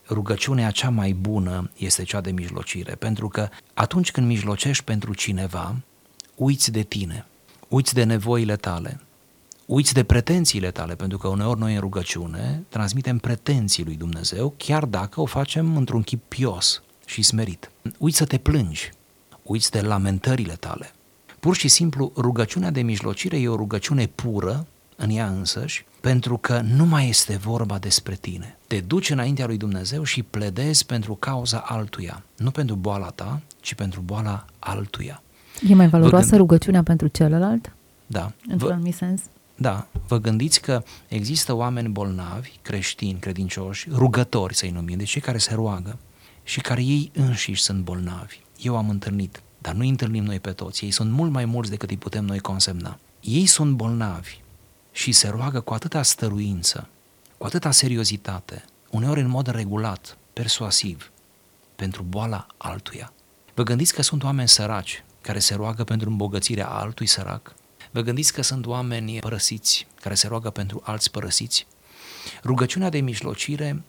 rugăciunea 0.08 0.70
cea 0.70 0.90
mai 0.90 1.12
bună 1.12 1.70
este 1.76 2.02
cea 2.02 2.20
de 2.20 2.30
mijlocire? 2.30 2.94
Pentru 2.94 3.28
că 3.28 3.48
atunci 3.74 4.10
când 4.10 4.26
mijlocești 4.26 4.84
pentru 4.84 5.14
cineva, 5.14 5.76
uiți 6.34 6.70
de 6.70 6.82
tine, 6.82 7.26
uiți 7.68 7.94
de 7.94 8.04
nevoile 8.04 8.56
tale, 8.56 9.00
uiți 9.72 9.94
de 9.94 10.02
pretențiile 10.02 10.70
tale, 10.70 10.94
pentru 10.94 11.18
că 11.18 11.28
uneori 11.28 11.58
noi 11.58 11.74
în 11.74 11.80
rugăciune 11.80 12.62
transmitem 12.68 13.18
pretenții 13.18 13.84
lui 13.84 13.94
Dumnezeu, 13.94 14.54
chiar 14.56 14.84
dacă 14.84 15.20
o 15.20 15.24
facem 15.24 15.76
într-un 15.76 16.02
chip 16.02 16.22
pios 16.28 16.82
și 17.06 17.22
smerit. 17.22 17.70
Uiți 17.98 18.16
să 18.16 18.24
te 18.24 18.38
plângi, 18.38 18.90
uiți 19.42 19.70
de 19.70 19.80
lamentările 19.80 20.52
tale. 20.52 20.92
Pur 21.40 21.56
și 21.56 21.68
simplu, 21.68 22.12
rugăciunea 22.16 22.70
de 22.70 22.82
mijlocire 22.82 23.40
e 23.40 23.48
o 23.48 23.56
rugăciune 23.56 24.06
pură 24.06 24.66
în 24.96 25.10
ea 25.10 25.28
însăși, 25.28 25.84
pentru 26.00 26.36
că 26.36 26.60
nu 26.60 26.84
mai 26.84 27.08
este 27.08 27.36
vorba 27.36 27.78
despre 27.78 28.14
tine. 28.14 28.58
Te 28.66 28.80
duci 28.80 29.10
înaintea 29.10 29.46
lui 29.46 29.56
Dumnezeu 29.56 30.02
și 30.02 30.22
pledezi 30.22 30.86
pentru 30.86 31.14
cauza 31.14 31.58
altuia, 31.58 32.22
nu 32.36 32.50
pentru 32.50 32.74
boala 32.74 33.08
ta, 33.08 33.40
ci 33.60 33.74
pentru 33.74 34.00
boala 34.00 34.44
altuia. 34.58 35.22
E 35.68 35.74
mai 35.74 35.88
valoroasă 35.88 36.28
gând... 36.28 36.40
rugăciunea 36.40 36.82
pentru 36.82 37.06
celălalt? 37.06 37.72
Da. 38.06 38.32
Într-un 38.48 38.68
vă... 38.68 38.74
anumit 38.74 38.94
sens? 38.94 39.22
Da, 39.56 39.86
vă 40.06 40.18
gândiți 40.18 40.60
că 40.60 40.82
există 41.08 41.52
oameni 41.52 41.88
bolnavi, 41.88 42.58
creștini, 42.62 43.18
credincioși, 43.18 43.88
rugători 43.90 44.54
să-i 44.54 44.70
numim, 44.70 44.96
de 44.96 45.04
cei 45.04 45.20
care 45.20 45.38
se 45.38 45.54
roagă 45.54 45.98
și 46.42 46.60
care 46.60 46.82
ei 46.82 47.10
înșiși 47.14 47.62
sunt 47.62 47.82
bolnavi. 47.82 48.40
Eu 48.60 48.76
am 48.76 48.88
întâlnit, 48.88 49.42
dar 49.58 49.74
nu 49.74 49.86
întâlnim 49.86 50.24
noi 50.24 50.40
pe 50.40 50.52
toți, 50.52 50.84
ei 50.84 50.90
sunt 50.90 51.10
mult 51.10 51.30
mai 51.30 51.44
mulți 51.44 51.70
decât 51.70 51.90
îi 51.90 51.96
putem 51.96 52.24
noi 52.24 52.38
consemna. 52.38 52.98
Ei 53.20 53.46
sunt 53.46 53.74
bolnavi 53.74 54.40
și 54.92 55.12
se 55.12 55.28
roagă 55.28 55.60
cu 55.60 55.74
atâta 55.74 56.02
stăruință, 56.02 56.88
cu 57.38 57.46
atâta 57.46 57.70
seriozitate, 57.70 58.64
uneori 58.90 59.20
în 59.20 59.28
mod 59.28 59.46
regulat, 59.46 60.18
persuasiv, 60.32 61.12
pentru 61.76 62.02
boala 62.02 62.46
altuia. 62.56 63.12
Vă 63.54 63.62
gândiți 63.62 63.94
că 63.94 64.02
sunt 64.02 64.22
oameni 64.22 64.48
săraci 64.48 65.04
care 65.20 65.38
se 65.38 65.54
roagă 65.54 65.84
pentru 65.84 66.08
îmbogățirea 66.08 66.68
altui 66.68 67.06
sărac? 67.06 67.54
Vă 67.92 68.00
gândiți 68.00 68.32
că 68.32 68.42
sunt 68.42 68.66
oameni 68.66 69.18
părăsiți 69.18 69.86
care 70.00 70.14
se 70.14 70.26
roagă 70.26 70.50
pentru 70.50 70.82
alți 70.84 71.10
părăsiți? 71.10 71.66
Rugăciunea 72.44 72.88
de 72.88 73.00
mijlocire 73.00 73.82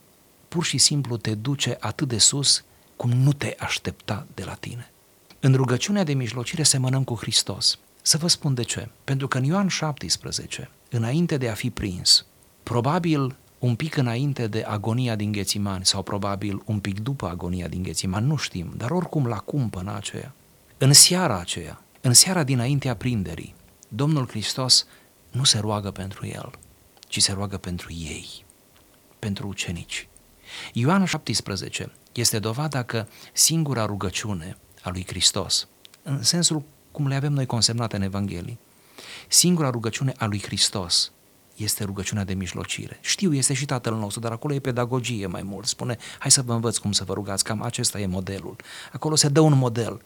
pur 0.47 0.63
și 0.63 0.77
simplu 0.77 1.17
te 1.17 1.35
duce 1.35 1.77
atât 1.79 2.07
de 2.07 2.17
sus 2.17 2.63
cum 2.95 3.11
nu 3.11 3.33
te 3.33 3.55
aștepta 3.59 4.27
de 4.33 4.43
la 4.43 4.53
tine. 4.53 4.91
În 5.39 5.53
rugăciunea 5.53 6.03
de 6.03 6.13
mijlocire 6.13 6.63
semănăm 6.63 7.03
cu 7.03 7.15
Hristos. 7.15 7.79
Să 8.01 8.17
vă 8.17 8.27
spun 8.27 8.53
de 8.53 8.63
ce. 8.63 8.89
Pentru 9.03 9.27
că 9.27 9.37
în 9.37 9.43
Ioan 9.43 9.67
17, 9.67 10.69
înainte 10.89 11.37
de 11.37 11.49
a 11.49 11.53
fi 11.53 11.69
prins, 11.69 12.25
probabil 12.63 13.35
un 13.59 13.75
pic 13.75 13.95
înainte 13.95 14.47
de 14.47 14.63
agonia 14.67 15.15
din 15.15 15.31
Ghețimani 15.31 15.85
sau 15.85 16.01
probabil 16.01 16.61
un 16.65 16.79
pic 16.79 16.99
după 16.99 17.27
agonia 17.27 17.67
din 17.67 17.83
Ghețimani, 17.83 18.27
nu 18.27 18.35
știm, 18.35 18.73
dar 18.77 18.91
oricum 18.91 19.27
la 19.27 19.37
cumpăna 19.37 19.95
aceea, 19.95 20.33
în 20.77 20.93
seara 20.93 21.39
aceea, 21.39 21.81
în 22.01 22.13
seara 22.13 22.43
dinaintea 22.43 22.95
prinderii, 22.95 23.55
Domnul 23.95 24.27
Hristos 24.27 24.85
nu 25.31 25.43
se 25.43 25.59
roagă 25.59 25.91
pentru 25.91 26.25
el, 26.25 26.51
ci 27.07 27.21
se 27.21 27.31
roagă 27.31 27.57
pentru 27.57 27.91
ei, 27.91 28.45
pentru 29.19 29.47
ucenici. 29.47 30.07
Ioan 30.73 31.05
17 31.05 31.91
este 32.13 32.39
dovada 32.39 32.83
că 32.83 33.05
singura 33.33 33.85
rugăciune 33.85 34.57
a 34.81 34.89
lui 34.89 35.05
Hristos, 35.07 35.67
în 36.03 36.23
sensul 36.23 36.63
cum 36.91 37.07
le 37.07 37.15
avem 37.15 37.33
noi 37.33 37.45
consemnate 37.45 37.95
în 37.95 38.01
Evanghelie, 38.01 38.57
singura 39.27 39.69
rugăciune 39.69 40.13
a 40.17 40.25
lui 40.25 40.41
Hristos 40.41 41.11
este 41.55 41.83
rugăciunea 41.83 42.23
de 42.23 42.33
mijlocire. 42.33 42.97
Știu, 43.01 43.33
este 43.33 43.53
și 43.53 43.65
Tatăl 43.65 43.95
nostru, 43.95 44.19
dar 44.19 44.31
acolo 44.31 44.53
e 44.53 44.59
pedagogie 44.59 45.27
mai 45.27 45.43
mult. 45.43 45.65
Spune, 45.65 45.97
hai 46.19 46.31
să 46.31 46.41
vă 46.41 46.53
învăț 46.53 46.77
cum 46.77 46.91
să 46.91 47.03
vă 47.03 47.13
rugați, 47.13 47.43
cam 47.43 47.61
acesta 47.61 47.99
e 47.99 48.05
modelul. 48.05 48.55
Acolo 48.91 49.15
se 49.15 49.27
dă 49.27 49.39
un 49.39 49.57
model. 49.57 50.01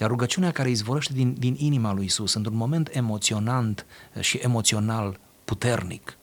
Iar 0.00 0.10
rugăciunea 0.10 0.50
care 0.50 0.70
izvorăște 0.70 1.12
din, 1.12 1.34
din 1.38 1.54
inima 1.58 1.92
lui 1.92 2.04
Isus, 2.04 2.34
într-un 2.34 2.56
moment 2.56 2.88
emoționant 2.92 3.86
uh, 4.14 4.22
și 4.22 4.36
emoțional 4.36 5.18
puternic, 5.44 6.16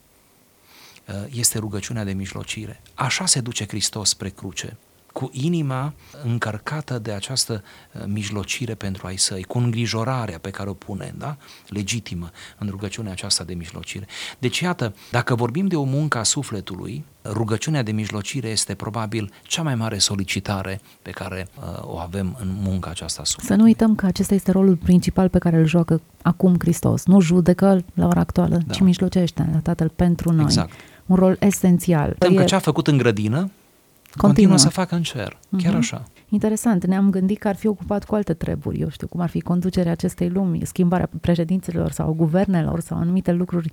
uh, 1.08 1.16
este 1.30 1.58
rugăciunea 1.58 2.04
de 2.04 2.14
mijlocire. 2.14 2.82
Așa 2.94 3.26
se 3.26 3.42
duce 3.42 3.66
Hristos 3.68 4.10
spre 4.10 4.30
cruce 4.30 4.78
cu 5.14 5.30
inima 5.32 5.94
încărcată 6.24 7.00
de 7.00 7.12
această 7.12 7.64
uh, 7.64 8.02
mijlocire 8.06 8.74
pentru 8.74 9.08
ai 9.08 9.18
săi, 9.18 9.44
cu 9.44 9.58
îngrijorarea 9.58 10.40
pe 10.40 10.50
care 10.50 10.70
o 10.70 10.74
pune, 10.74 11.14
da? 11.18 11.38
legitimă, 11.68 12.32
în 12.58 12.68
rugăciunea 12.70 13.12
aceasta 13.12 13.44
de 13.44 13.54
mijlocire. 13.54 14.08
Deci, 14.40 14.60
iată, 14.60 14.96
dacă 15.12 15.36
vorbim 15.36 15.68
de 15.68 15.76
o 15.76 15.84
muncă 15.84 16.18
a 16.18 16.24
sufletului, 16.24 17.06
rugăciunea 17.26 17.84
de 17.84 17.92
mijlocire 17.92 18.48
este 18.48 18.76
probabil 18.76 19.32
cea 19.44 19.62
mai 19.62 19.76
mare 19.76 19.98
solicitare 19.98 20.82
pe 21.02 21.12
care 21.12 21.48
uh, 21.58 21.64
o 21.82 21.98
avem 21.98 22.38
în 22.40 22.56
munca 22.62 22.90
aceasta 22.90 23.22
a 23.22 23.26
sufletului. 23.26 23.56
Să 23.56 23.62
nu 23.62 23.68
uităm 23.68 23.96
că 23.96 24.06
acesta 24.06 24.34
este 24.34 24.52
rolul 24.52 24.76
principal 24.76 25.30
pe 25.30 25.38
care 25.38 25.58
îl 25.58 25.66
joacă 25.66 26.02
acum 26.22 26.56
Hristos. 26.60 27.06
Nu 27.06 27.20
judecă 27.20 27.84
la 27.94 28.08
ora 28.08 28.20
actuală, 28.20 28.62
da. 28.66 28.74
ci 28.74 28.80
mijlocește 28.80 29.50
la 29.52 29.60
Tatăl 29.60 29.90
pentru 29.96 30.32
noi. 30.32 30.44
Exact. 30.44 30.72
Un 31.06 31.16
rol 31.16 31.38
esențial. 31.40 32.08
Uităm 32.08 32.36
că 32.36 32.44
ce 32.44 32.56
a 32.56 32.60
făcut 32.60 32.88
în 32.88 32.98
grădină, 32.98 33.52
continuă, 34.18 34.34
continuă 34.34 34.58
să 34.58 34.70
facă 34.70 34.96
în 34.96 35.04
cer. 35.04 35.40
Chiar 35.58 35.74
uh-huh. 35.74 35.78
așa. 35.78 36.04
Interesant. 36.30 36.86
Ne-am 36.86 37.10
gândit 37.10 37.40
că 37.40 37.48
ar 37.48 37.56
fi 37.56 37.68
ocupat 37.68 38.06
cu 38.06 38.16
alte 38.16 38.34
treburi. 38.34 38.80
Eu 38.80 38.90
știu 38.90 39.08
cum 39.08 39.20
ar 39.20 39.30
fi 39.30 39.42
conducerea 39.42 39.92
acestei 39.92 40.30
lumi, 40.30 40.66
schimbarea 40.66 41.10
președinților 41.22 41.92
sau 41.92 42.14
guvernelor 42.14 42.80
sau 42.80 42.98
anumite 42.98 43.32
lucruri 43.32 43.72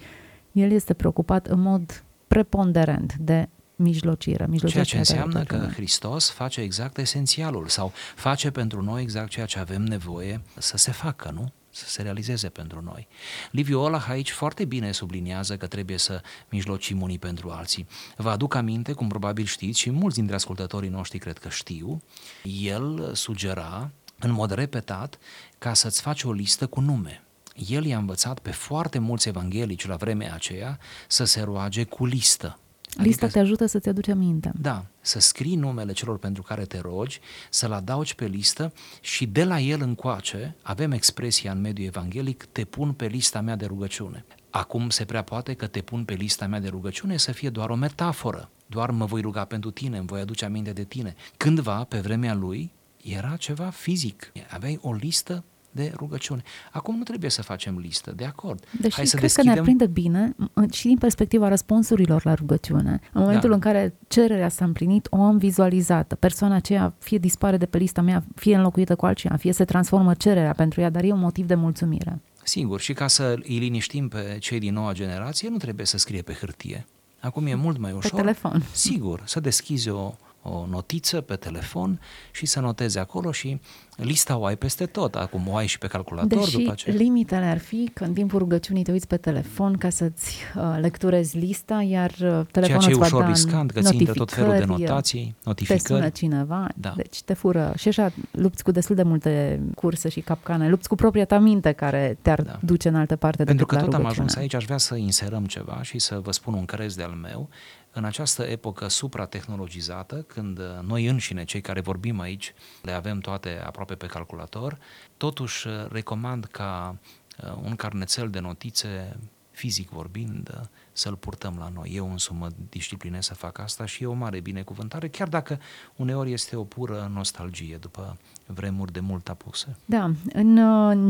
El 0.52 0.70
este 0.70 0.94
preocupat 0.94 1.46
în 1.46 1.60
mod 1.60 2.04
preponderent 2.26 3.14
de 3.14 3.48
mijlocire. 3.76 4.48
Ceea 4.66 4.84
ce 4.84 4.98
înseamnă 4.98 5.42
că 5.42 5.68
Hristos 5.74 6.30
face 6.30 6.60
exact 6.60 6.98
esențialul 6.98 7.66
sau 7.66 7.92
face 8.14 8.50
pentru 8.50 8.82
noi 8.82 9.02
exact 9.02 9.28
ceea 9.28 9.46
ce 9.46 9.58
avem 9.58 9.82
nevoie 9.82 10.40
să 10.58 10.76
se 10.76 10.90
facă, 10.90 11.30
nu? 11.34 11.52
Să 11.70 11.88
se 11.88 12.02
realizeze 12.02 12.48
pentru 12.48 12.80
noi. 12.82 13.08
Liviu 13.50 13.80
Olah 13.80 14.06
aici 14.08 14.30
foarte 14.30 14.64
bine 14.64 14.92
subliniază 14.92 15.56
că 15.56 15.66
trebuie 15.66 15.96
să 15.96 16.22
mijlocim 16.48 17.02
unii 17.02 17.18
pentru 17.18 17.50
alții. 17.50 17.86
Vă 18.16 18.30
aduc 18.30 18.54
aminte, 18.54 18.92
cum 18.92 19.08
probabil 19.08 19.44
știți 19.44 19.78
și 19.78 19.90
mulți 19.90 20.16
dintre 20.16 20.34
ascultătorii 20.34 20.88
noștri 20.88 21.18
cred 21.18 21.38
că 21.38 21.48
știu, 21.48 22.02
el 22.42 23.14
sugera 23.14 23.90
în 24.18 24.30
mod 24.30 24.50
repetat 24.50 25.18
ca 25.58 25.74
să-ți 25.74 26.00
faci 26.00 26.22
o 26.22 26.32
listă 26.32 26.66
cu 26.66 26.80
nume. 26.80 27.22
El 27.68 27.84
i-a 27.84 27.98
învățat 27.98 28.38
pe 28.38 28.50
foarte 28.50 28.98
mulți 28.98 29.28
evanghelici 29.28 29.86
la 29.86 29.96
vremea 29.96 30.34
aceea 30.34 30.78
să 31.08 31.24
se 31.24 31.40
roage 31.40 31.84
cu 31.84 32.06
listă. 32.06 32.58
Adică, 32.90 33.08
Lista 33.08 33.26
te 33.26 33.38
ajută 33.38 33.66
să-ți 33.66 33.88
aduci 33.88 34.08
aminte. 34.08 34.52
Da, 34.60 34.84
să 35.00 35.20
scrii 35.20 35.56
numele 35.56 35.92
celor 35.92 36.18
pentru 36.18 36.42
care 36.42 36.64
te 36.64 36.78
rogi, 36.78 37.20
să-l 37.50 37.72
adaugi 37.72 38.14
pe 38.14 38.26
listă 38.26 38.72
și 39.00 39.26
de 39.26 39.44
la 39.44 39.60
el 39.60 39.80
încoace 39.82 40.56
avem 40.62 40.92
expresia 40.92 41.52
în 41.52 41.60
mediul 41.60 41.86
evanghelic, 41.86 42.44
te 42.44 42.64
pun 42.64 42.92
pe 42.92 43.06
lista 43.06 43.40
mea 43.40 43.56
de 43.56 43.66
rugăciune. 43.66 44.24
Acum 44.50 44.90
se 44.90 45.04
prea 45.04 45.22
poate 45.22 45.54
că 45.54 45.66
te 45.66 45.80
pun 45.80 46.04
pe 46.04 46.14
lista 46.14 46.46
mea 46.46 46.60
de 46.60 46.68
rugăciune 46.68 47.16
să 47.16 47.32
fie 47.32 47.50
doar 47.50 47.70
o 47.70 47.74
metaforă, 47.74 48.50
doar 48.66 48.90
mă 48.90 49.04
voi 49.04 49.20
ruga 49.20 49.44
pentru 49.44 49.70
tine, 49.70 49.98
îmi 49.98 50.06
voi 50.06 50.20
aduce 50.20 50.44
aminte 50.44 50.72
de 50.72 50.84
tine. 50.84 51.14
Cândva, 51.36 51.84
pe 51.84 51.98
vremea 51.98 52.34
lui, 52.34 52.72
era 53.02 53.36
ceva 53.36 53.70
fizic. 53.70 54.32
Aveai 54.50 54.78
o 54.82 54.92
listă 54.92 55.44
de 55.70 55.92
rugăciune. 55.96 56.42
Acum 56.70 56.96
nu 56.96 57.02
trebuie 57.02 57.30
să 57.30 57.42
facem 57.42 57.78
listă, 57.78 58.12
de 58.16 58.24
acord. 58.24 58.64
Deci 58.80 58.94
Hai 58.94 59.06
să 59.06 59.16
cred 59.16 59.22
deschidem... 59.22 59.52
că 59.52 59.58
ne 59.58 59.64
prinde 59.64 59.86
bine 59.86 60.36
și 60.70 60.86
din 60.86 60.98
perspectiva 60.98 61.48
răspunsurilor 61.48 62.24
la 62.24 62.34
rugăciune. 62.34 63.00
În 63.12 63.20
momentul 63.20 63.48
da. 63.48 63.54
în 63.54 63.60
care 63.60 63.94
cererea 64.08 64.48
s-a 64.48 64.64
împlinit, 64.64 65.06
o 65.10 65.22
am 65.22 65.38
vizualizată. 65.38 66.14
Persoana 66.14 66.54
aceea 66.54 66.94
fie 66.98 67.18
dispare 67.18 67.56
de 67.56 67.66
pe 67.66 67.78
lista 67.78 68.00
mea, 68.00 68.24
fie 68.34 68.56
înlocuită 68.56 68.96
cu 68.96 69.06
altcineva, 69.06 69.38
fie 69.38 69.52
se 69.52 69.64
transformă 69.64 70.14
cererea 70.14 70.52
pentru 70.52 70.80
ea, 70.80 70.90
dar 70.90 71.04
e 71.04 71.12
un 71.12 71.20
motiv 71.20 71.46
de 71.46 71.54
mulțumire. 71.54 72.20
Singur, 72.42 72.80
și 72.80 72.92
ca 72.92 73.06
să 73.06 73.36
îi 73.42 73.58
liniștim 73.58 74.08
pe 74.08 74.36
cei 74.40 74.58
din 74.58 74.72
noua 74.72 74.92
generație, 74.92 75.48
nu 75.48 75.56
trebuie 75.56 75.86
să 75.86 75.98
scrie 75.98 76.22
pe 76.22 76.32
hârtie. 76.32 76.86
Acum 77.20 77.46
e 77.46 77.54
mult 77.54 77.78
mai 77.78 77.92
ușor. 77.92 78.10
Pe 78.10 78.16
telefon. 78.16 78.64
Sigur, 78.72 79.22
să 79.24 79.40
deschizi 79.40 79.88
o, 79.88 80.14
o 80.42 80.66
notiță 80.70 81.20
pe 81.20 81.34
telefon 81.34 82.00
și 82.30 82.46
să 82.46 82.60
notezi 82.60 82.98
acolo 82.98 83.32
și 83.32 83.60
lista 83.96 84.36
o 84.36 84.44
ai 84.44 84.56
peste 84.56 84.86
tot. 84.86 85.14
Acum 85.14 85.48
o 85.48 85.56
ai 85.56 85.66
și 85.66 85.78
pe 85.78 85.86
calculator 85.86 86.38
Deși 86.38 86.56
după 86.56 86.70
aceea. 86.70 86.96
limitele 86.96 87.44
ar 87.44 87.58
fi 87.58 87.90
că 87.94 88.04
în 88.04 88.12
timpul 88.12 88.38
rugăciunii 88.38 88.82
te 88.82 88.92
uiți 88.92 89.06
pe 89.06 89.16
telefon 89.16 89.76
ca 89.76 89.90
să-ți 89.90 90.36
uh, 90.56 90.78
lecturezi 90.80 91.38
lista, 91.38 91.82
iar 91.82 92.10
uh, 92.10 92.40
telefonul 92.50 92.66
Ceea 92.66 92.78
ce 92.78 92.90
e 92.90 92.94
ușor 92.94 93.26
riscant, 93.26 93.70
că 93.70 93.80
ți 93.80 93.96
intră 93.96 94.12
tot 94.12 94.32
felul 94.32 94.52
de 94.52 94.64
notații, 94.64 95.34
notificări. 95.44 95.82
Te 95.82 95.86
sună 95.86 96.08
cineva, 96.08 96.68
da. 96.74 96.92
deci 96.96 97.22
te 97.22 97.34
fură. 97.34 97.72
Și 97.76 97.88
așa 97.88 98.12
lupți 98.30 98.62
cu 98.62 98.70
destul 98.70 98.94
de 98.96 99.02
multe 99.02 99.60
curse 99.74 100.08
și 100.08 100.20
capcane, 100.20 100.68
lupți 100.68 100.88
cu 100.88 100.94
propria 100.94 101.24
ta 101.24 101.38
minte 101.38 101.72
care 101.72 102.18
te-ar 102.22 102.42
da. 102.42 102.58
duce 102.62 102.88
în 102.88 102.94
altă 102.94 103.16
parte 103.16 103.44
Pentru 103.44 103.66
că 103.66 103.74
tot 103.74 103.84
rugăciune. 103.84 104.06
am 104.06 104.10
ajuns 104.10 104.36
aici, 104.36 104.54
aș 104.54 104.64
vrea 104.64 104.78
să 104.78 104.94
inserăm 104.94 105.44
ceva 105.44 105.82
și 105.82 105.98
să 105.98 106.20
vă 106.22 106.32
spun 106.32 106.54
un 106.54 106.64
crez 106.64 106.94
de-al 106.94 107.10
meu 107.10 107.48
în 107.92 108.04
această 108.04 108.42
epocă 108.42 108.88
supratehnologizată, 108.88 110.24
când 110.26 110.58
uh, 110.58 110.64
noi 110.82 111.06
înșine, 111.06 111.44
cei 111.44 111.60
care 111.60 111.80
vorbim 111.80 112.20
aici, 112.20 112.54
le 112.82 112.92
avem 112.92 113.18
toate 113.18 113.62
aproape 113.64 113.94
pe 113.94 114.06
calculator, 114.06 114.78
totuși 115.16 115.66
uh, 115.66 115.86
recomand 115.90 116.44
ca 116.44 116.96
uh, 117.44 117.52
un 117.62 117.76
carnețel 117.76 118.30
de 118.30 118.38
notițe, 118.38 119.16
fizic 119.50 119.88
vorbind, 119.88 120.68
să-l 120.92 121.16
purtăm 121.16 121.56
la 121.58 121.70
noi. 121.74 121.92
Eu 121.94 122.10
însumi 122.10 122.38
mă 122.38 122.48
disciplinez 122.68 123.24
să 123.24 123.34
fac 123.34 123.58
asta 123.58 123.84
și 123.84 124.02
e 124.02 124.06
o 124.06 124.12
mare 124.12 124.40
binecuvântare, 124.40 125.08
chiar 125.08 125.28
dacă 125.28 125.58
uneori 125.96 126.32
este 126.32 126.56
o 126.56 126.64
pură 126.64 127.10
nostalgie 127.14 127.76
după 127.76 128.16
vremuri 128.46 128.92
de 128.92 129.00
mult 129.00 129.28
apuse. 129.28 129.76
Da, 129.84 130.10
în 130.32 130.52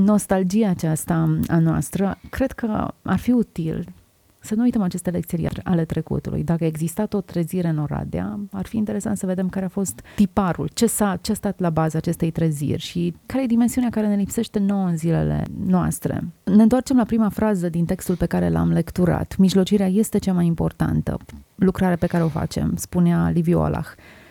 nostalgia 0.05 0.69
aceasta 0.69 1.39
a 1.49 1.59
noastră, 1.59 2.19
cred 2.31 2.53
că 2.53 2.95
ar 3.03 3.19
fi 3.19 3.31
util 3.31 3.93
să 4.41 4.55
nu 4.55 4.63
uităm 4.63 4.83
aceste 4.83 5.11
lecții 5.11 5.49
ale 5.65 5.85
trecutului. 5.85 6.45
Dacă 6.45 6.65
exista 6.65 7.09
o 7.13 7.21
trezire 7.21 7.69
în 7.69 7.79
Oradea, 7.79 8.41
ar 8.53 8.67
fi 8.67 8.77
interesant 8.77 9.19
să 9.19 9.27
vedem 9.27 9.49
care 9.49 9.65
a 9.65 9.69
fost 9.69 10.01
tiparul, 10.17 10.71
ce, 10.75 10.87
s-a, 10.87 11.19
ce 11.21 11.33
a 11.33 11.35
stat 11.35 11.61
la 11.61 11.71
baza 11.71 11.99
acestei 11.99 12.31
treziri 12.31 12.83
și 12.83 13.15
care 13.27 13.43
e 13.43 13.47
dimensiunea 13.47 13.91
care 13.91 14.07
ne 14.07 14.17
lipsește 14.17 14.59
nouă 14.59 14.87
în 14.87 14.97
zilele 14.97 15.45
noastre. 15.67 16.25
Ne 16.45 16.63
întoarcem 16.63 16.97
la 16.97 17.05
prima 17.05 17.29
frază 17.29 17.69
din 17.69 17.85
textul 17.85 18.17
pe 18.17 18.27
care 18.27 18.49
l-am 18.49 18.73
lecturat. 18.73 19.37
Mijlocirea 19.37 19.89
este 19.89 20.19
cea 20.19 20.33
mai 20.33 20.47
importantă 20.47 21.17
lucrare 21.55 21.97
pe 21.97 22.07
care 22.07 22.23
o 22.23 22.29
facem, 22.29 22.73
spunea 22.77 23.31
Liviu 23.31 23.59
Olah. 23.59 23.87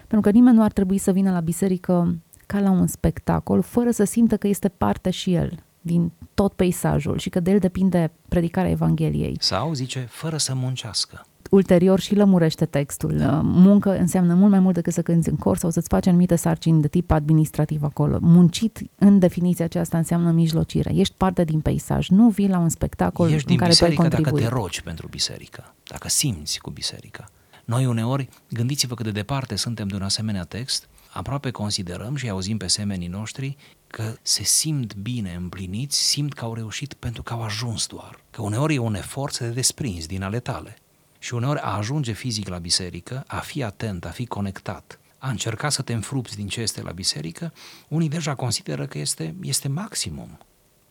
Pentru 0.07 0.29
că 0.31 0.37
nimeni 0.37 0.55
nu 0.55 0.63
ar 0.63 0.71
trebui 0.71 0.97
să 0.97 1.11
vină 1.11 1.31
la 1.31 1.39
biserică 1.39 2.15
ca 2.45 2.59
la 2.59 2.69
un 2.71 2.87
spectacol, 2.87 3.61
fără 3.61 3.91
să 3.91 4.03
simtă 4.03 4.37
că 4.37 4.47
este 4.47 4.67
parte 4.67 5.09
și 5.09 5.33
el 5.33 5.59
din 5.81 6.11
tot 6.33 6.53
peisajul 6.53 7.17
și 7.17 7.29
că 7.29 7.39
de 7.39 7.51
el 7.51 7.59
depinde 7.59 8.11
predicarea 8.27 8.71
Evangheliei. 8.71 9.37
Sau, 9.39 9.73
zice, 9.73 10.07
fără 10.09 10.37
să 10.37 10.53
muncească. 10.53 11.25
Ulterior 11.49 11.99
și 11.99 12.15
lămurește 12.15 12.65
textul. 12.65 13.17
Da. 13.17 13.41
Muncă 13.43 13.97
înseamnă 13.97 14.33
mult 14.33 14.51
mai 14.51 14.59
mult 14.59 14.75
decât 14.75 14.93
să 14.93 15.01
cânti 15.01 15.29
în 15.29 15.35
cor 15.35 15.57
sau 15.57 15.69
să-ți 15.69 15.87
faci 15.87 16.07
anumite 16.07 16.35
sarcini 16.35 16.81
de 16.81 16.87
tip 16.87 17.11
administrativ 17.11 17.83
acolo. 17.83 18.17
Muncit, 18.21 18.79
în 18.95 19.19
definiția 19.19 19.65
aceasta, 19.65 19.97
înseamnă 19.97 20.31
mijlocire. 20.31 20.91
Ești 20.95 21.13
parte 21.17 21.43
din 21.43 21.59
peisaj. 21.59 22.09
Nu 22.09 22.29
vii 22.29 22.47
la 22.47 22.57
un 22.57 22.69
spectacol 22.69 23.31
Ești 23.31 23.51
în 23.51 23.57
care 23.57 23.73
tu 23.73 23.83
ai 23.83 23.93
contribuit. 23.93 24.33
dacă 24.33 24.47
te 24.47 24.55
rogi 24.55 24.83
pentru 24.83 25.07
biserică, 25.07 25.73
dacă 25.87 26.09
simți 26.09 26.59
cu 26.59 26.69
biserica. 26.69 27.29
Noi 27.65 27.85
uneori, 27.85 28.29
gândiți-vă 28.49 28.95
cât 28.95 29.05
de 29.05 29.11
departe 29.11 29.55
suntem 29.55 29.87
de 29.87 29.95
un 29.95 30.01
asemenea 30.01 30.43
text, 30.43 30.87
aproape 31.09 31.51
considerăm 31.51 32.15
și 32.15 32.29
auzim 32.29 32.57
pe 32.57 32.67
semenii 32.67 33.07
noștri 33.07 33.57
că 33.87 34.15
se 34.21 34.43
simt 34.43 34.95
bine 34.95 35.33
împliniți, 35.33 36.01
simt 36.01 36.33
că 36.33 36.45
au 36.45 36.53
reușit 36.53 36.93
pentru 36.93 37.23
că 37.23 37.33
au 37.33 37.43
ajuns 37.43 37.87
doar. 37.87 38.19
Că 38.31 38.41
uneori 38.41 38.75
e 38.75 38.77
un 38.77 38.95
efort 38.95 39.33
să 39.33 39.43
te 39.43 39.49
desprinzi 39.49 40.07
din 40.07 40.23
ale 40.23 40.39
tale. 40.39 40.77
Și 41.19 41.33
uneori 41.33 41.59
a 41.59 41.75
ajunge 41.75 42.11
fizic 42.11 42.47
la 42.47 42.57
biserică, 42.57 43.23
a 43.27 43.39
fi 43.39 43.63
atent, 43.63 44.05
a 44.05 44.09
fi 44.09 44.25
conectat, 44.25 44.99
a 45.17 45.29
încerca 45.29 45.69
să 45.69 45.81
te 45.81 45.93
înfrupți 45.93 46.35
din 46.35 46.47
ce 46.47 46.61
este 46.61 46.81
la 46.81 46.91
biserică, 46.91 47.53
unii 47.87 48.09
deja 48.09 48.35
consideră 48.35 48.85
că 48.85 48.97
este, 48.97 49.35
este 49.41 49.67
maximum. 49.67 50.37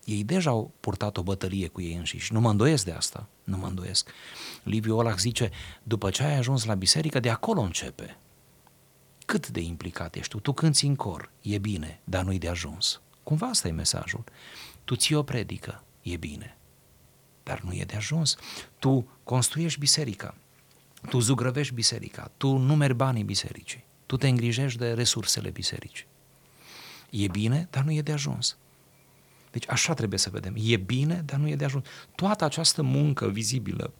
Ei 0.04 0.24
deja 0.24 0.50
au 0.50 0.72
purtat 0.80 1.16
o 1.16 1.22
bătălie 1.22 1.68
cu 1.68 1.80
ei 1.80 1.94
înșiși. 1.94 2.32
Nu 2.32 2.40
mă 2.40 2.50
îndoiesc 2.50 2.84
de 2.84 2.92
asta. 2.92 3.28
Nu 3.44 3.56
mă 3.56 3.66
îndoiesc. 3.66 4.10
Liviu 4.62 4.96
Olac 4.96 5.18
zice, 5.18 5.50
după 5.82 6.10
ce 6.10 6.22
ai 6.22 6.36
ajuns 6.36 6.64
la 6.64 6.74
biserică, 6.74 7.20
de 7.20 7.30
acolo 7.30 7.60
începe 7.60 8.16
cât 9.28 9.48
de 9.48 9.60
implicat 9.60 10.14
ești 10.14 10.30
tu. 10.30 10.40
Tu 10.40 10.52
cânti 10.52 10.86
în 10.86 10.96
cor, 10.96 11.30
e 11.42 11.58
bine, 11.58 12.00
dar 12.04 12.24
nu-i 12.24 12.38
de 12.38 12.48
ajuns. 12.48 13.00
Cumva 13.22 13.46
asta 13.46 13.68
e 13.68 13.70
mesajul. 13.70 14.24
Tu 14.84 14.94
ții 14.94 15.14
o 15.14 15.22
predică, 15.22 15.84
e 16.02 16.16
bine, 16.16 16.56
dar 17.42 17.60
nu 17.60 17.72
e 17.72 17.84
de 17.84 17.96
ajuns. 17.96 18.36
Tu 18.78 19.08
construiești 19.24 19.78
biserica, 19.78 20.34
tu 21.08 21.18
zugrăvești 21.18 21.74
biserica, 21.74 22.30
tu 22.36 22.56
numeri 22.56 22.94
banii 22.94 23.24
bisericii, 23.24 23.84
tu 24.06 24.16
te 24.16 24.28
îngrijești 24.28 24.78
de 24.78 24.92
resursele 24.92 25.50
bisericii. 25.50 26.06
E 27.10 27.26
bine, 27.26 27.68
dar 27.70 27.84
nu 27.84 27.92
e 27.92 28.02
de 28.02 28.12
ajuns. 28.12 28.56
Deci 29.50 29.68
așa 29.68 29.94
trebuie 29.94 30.18
să 30.18 30.30
vedem. 30.30 30.54
E 30.58 30.76
bine, 30.76 31.22
dar 31.24 31.38
nu 31.38 31.48
e 31.48 31.56
de 31.56 31.64
ajuns. 31.64 31.86
Toată 32.14 32.44
această 32.44 32.82
muncă 32.82 33.28
vizibilă, 33.28 33.92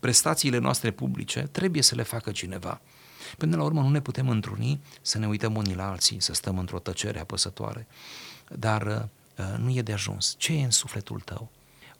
prestațiile 0.00 0.58
noastre 0.58 0.90
publice, 0.90 1.40
trebuie 1.40 1.82
să 1.82 1.94
le 1.94 2.02
facă 2.02 2.30
cineva. 2.30 2.80
Până 3.38 3.56
la 3.56 3.62
urmă 3.62 3.80
nu 3.80 3.88
ne 3.88 4.00
putem 4.00 4.28
întruni 4.28 4.80
să 5.02 5.18
ne 5.18 5.26
uităm 5.26 5.56
unii 5.56 5.74
la 5.74 5.90
alții, 5.90 6.20
să 6.20 6.34
stăm 6.34 6.58
într-o 6.58 6.78
tăcere 6.78 7.20
apăsătoare. 7.20 7.86
Dar 8.58 9.10
uh, 9.36 9.44
nu 9.58 9.70
e 9.70 9.82
de 9.82 9.92
ajuns. 9.92 10.34
Ce 10.38 10.52
e 10.52 10.64
în 10.64 10.70
sufletul 10.70 11.20
tău? 11.20 11.50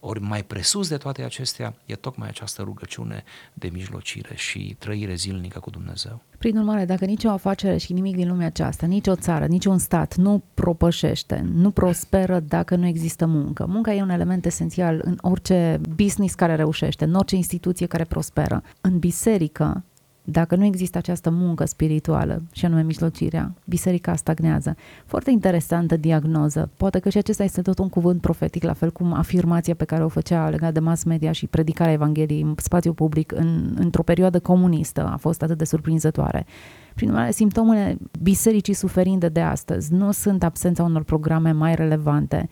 Ori 0.01 0.21
mai 0.21 0.45
presus 0.45 0.89
de 0.89 0.97
toate 0.97 1.23
acestea 1.23 1.75
e 1.87 1.95
tocmai 1.95 2.29
această 2.29 2.63
rugăciune 2.63 3.25
de 3.53 3.69
mijlocire 3.73 4.35
și 4.37 4.77
trăire 4.79 5.15
zilnică 5.15 5.59
cu 5.59 5.71
Dumnezeu. 5.71 6.23
Prin 6.39 6.57
urmare, 6.57 6.85
dacă 6.85 7.05
nicio 7.05 7.29
afacere 7.29 7.77
și 7.77 7.93
nimic 7.93 8.17
din 8.17 8.29
lumea 8.29 8.47
aceasta, 8.47 8.87
nicio 8.87 9.17
țară, 9.17 9.47
niciun 9.47 9.79
stat 9.79 10.17
nu 10.17 10.43
propășește, 10.55 11.45
nu 11.53 11.71
prosperă 11.71 12.41
dacă 12.41 12.77
nu 12.77 12.87
există 12.87 13.27
muncă. 13.27 13.67
Munca 13.67 13.95
e 13.95 14.03
un 14.03 14.11
element 14.11 14.47
esențial 14.47 15.01
în 15.05 15.19
orice 15.21 15.81
business 15.95 16.35
care 16.35 16.55
reușește, 16.55 17.05
în 17.05 17.15
orice 17.15 17.37
instituție 17.37 17.87
care 17.87 18.05
prosperă. 18.05 18.63
În 18.81 18.99
biserică, 18.99 19.85
dacă 20.25 20.57
nu 20.57 20.65
există 20.65 20.99
această 20.99 21.31
muncă 21.31 21.65
spirituală, 21.65 22.43
și 22.53 22.65
anume 22.65 22.83
mijlocirea, 22.83 23.55
biserica 23.65 24.15
stagnează. 24.15 24.77
Foarte 25.07 25.31
interesantă 25.31 25.97
diagnoză. 25.97 26.71
Poate 26.77 26.99
că 26.99 27.09
și 27.09 27.19
acesta 27.19 27.45
este 27.45 27.63
tot 27.63 27.79
un 27.79 27.89
cuvânt 27.89 28.21
profetic, 28.21 28.63
la 28.63 28.73
fel 28.73 28.91
cum 28.91 29.13
afirmația 29.13 29.75
pe 29.75 29.85
care 29.85 30.05
o 30.05 30.09
făcea 30.09 30.49
legat 30.49 30.73
de 30.73 30.81
mass 30.81 31.03
media 31.03 31.33
și 31.33 31.47
predicarea 31.47 31.93
Evangheliei 31.93 32.41
în 32.41 32.55
spațiu 32.57 32.93
public 32.93 33.33
în, 33.33 33.75
într-o 33.79 34.03
perioadă 34.03 34.41
comunistă 34.41 35.09
a 35.13 35.17
fost 35.17 35.43
atât 35.43 35.59
de 35.59 35.65
surprinzătoare. 35.65 36.47
Prin 36.95 37.09
urmare, 37.09 37.31
simptomele 37.31 37.97
bisericii 38.23 38.75
suferinde 38.75 39.29
de 39.29 39.41
astăzi 39.41 39.93
nu 39.93 40.13
sunt 40.13 40.43
absența 40.43 40.83
unor 40.83 41.03
programe 41.03 41.53
mai 41.53 41.75
relevante, 41.75 42.49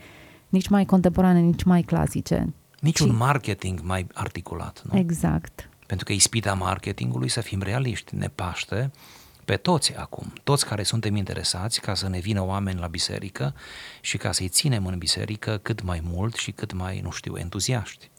nici 0.49 0.69
mai 0.69 0.85
contemporane, 0.85 1.41
nici 1.41 1.63
mai 1.63 1.83
clasice, 1.83 2.53
Niciun 2.81 3.17
marketing 3.17 3.81
mai 3.83 4.07
articulat, 4.15 4.83
nu? 4.91 4.99
Exact. 4.99 5.68
Pentru 5.89 6.07
că 6.07 6.13
ispita 6.13 6.55
marketingului, 6.55 7.29
să 7.29 7.41
fim 7.41 7.63
realiști, 7.63 8.15
ne 8.15 8.29
paște 8.29 8.91
pe 9.45 9.57
toți 9.57 9.97
acum, 9.97 10.33
toți 10.45 10.67
care 10.67 10.83
suntem 10.83 11.17
interesați 11.17 11.81
ca 11.81 11.95
să 11.95 12.09
ne 12.09 12.19
vină 12.19 12.43
oameni 12.43 12.81
la 12.81 12.87
biserică 12.87 13.55
și 14.01 14.17
ca 14.17 14.33
să-i 14.33 14.49
ținem 14.49 14.87
în 14.87 14.99
biserică 14.99 15.59
cât 15.63 15.83
mai 15.83 16.01
mult 16.05 16.35
și 16.35 16.51
cât 16.51 16.73
mai, 16.73 17.01
nu 17.01 17.11
știu, 17.11 17.37
entuziaști. 17.37 18.11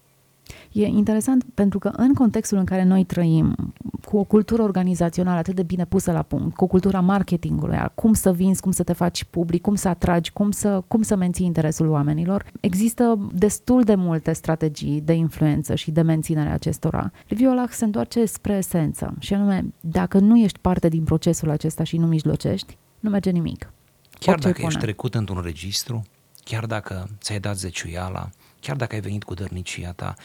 E 0.72 0.86
interesant 0.86 1.46
pentru 1.54 1.80
că 1.80 1.88
în 1.88 2.14
contextul 2.14 2.58
în 2.58 2.66
care 2.66 2.84
noi 2.84 3.04
trăim, 3.04 3.74
cu 4.06 4.18
o 4.18 4.24
cultură 4.24 4.62
organizațională 4.62 5.38
atât 5.38 5.56
de 5.56 5.64
bine 5.64 5.86
pusă 5.86 6.12
la 6.12 6.22
punct, 6.22 6.56
cu 6.56 6.68
cultura 6.68 7.00
marketingului, 7.00 7.78
cum 7.96 8.14
să 8.14 8.34
vinzi, 8.34 8.62
cum 8.62 8.72
să 8.72 8.84
te 8.84 8.94
faci 8.94 9.24
public, 9.24 9.62
cum 9.62 9.76
să 9.76 9.88
atragi, 9.88 10.32
cum 10.32 10.52
să, 10.52 10.84
cum 10.88 11.02
să 11.02 11.16
menții 11.16 11.46
interesul 11.46 11.88
oamenilor, 11.88 12.46
există 12.60 13.30
destul 13.34 13.84
de 13.84 13.96
multe 13.96 14.34
strategii 14.34 15.02
de 15.02 15.14
influență 15.14 15.76
și 15.76 15.92
de 15.92 16.02
menținere 16.02 16.50
acestora. 16.50 17.12
Liviu 17.28 17.50
Olah 17.50 17.70
se 17.70 17.86
întoarce 17.86 18.26
spre 18.26 18.54
esență 18.54 19.14
și 19.20 19.34
anume, 19.34 19.66
dacă 19.80 20.20
nu 20.20 20.38
ești 20.38 20.60
parte 20.60 20.90
din 20.90 21.04
procesul 21.04 21.50
acesta 21.50 21.84
și 21.84 21.98
nu 21.98 22.06
mijlocești, 22.06 22.78
nu 23.00 23.10
merge 23.10 23.30
nimic. 23.30 23.72
Chiar 24.20 24.34
Orice 24.34 24.48
dacă 24.48 24.62
ești 24.66 24.80
trecut 24.80 25.16
într-un 25.16 25.42
registru, 25.44 26.04
chiar 26.44 26.66
dacă 26.66 27.08
ți-ai 27.22 27.40
dat 27.40 27.58
zeciuiala, 27.58 28.30
chiar 28.62 28.76
dacă 28.76 28.96
ai 28.96 29.02
venit 29.02 29.24
cu 29.24 29.34
dărnicia 29.34 29.92
ta, 29.92 30.16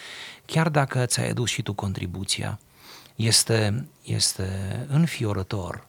chiar 0.45 0.69
dacă 0.69 1.05
ți-ai 1.05 1.29
adus 1.29 1.49
și 1.49 1.61
tu 1.61 1.73
contribuția, 1.73 2.59
este, 3.15 3.87
este 4.03 4.49
înfiorător. 4.87 5.87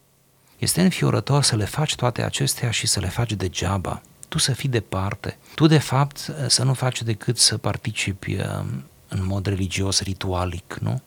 Este 0.58 0.82
înfiorător 0.82 1.42
să 1.42 1.56
le 1.56 1.64
faci 1.64 1.94
toate 1.94 2.22
acestea 2.22 2.70
și 2.70 2.86
să 2.86 3.00
le 3.00 3.08
faci 3.08 3.32
degeaba. 3.32 4.02
Tu 4.28 4.38
să 4.38 4.52
fii 4.52 4.68
departe. 4.68 5.38
Tu, 5.54 5.66
de 5.66 5.78
fapt, 5.78 6.32
să 6.46 6.64
nu 6.64 6.74
faci 6.74 7.02
decât 7.02 7.38
să 7.38 7.58
participi 7.58 8.34
um, 8.34 8.84
în 9.08 9.26
mod 9.26 9.46
religios, 9.46 10.00
ritualic, 10.00 10.78
nu? 10.80 11.02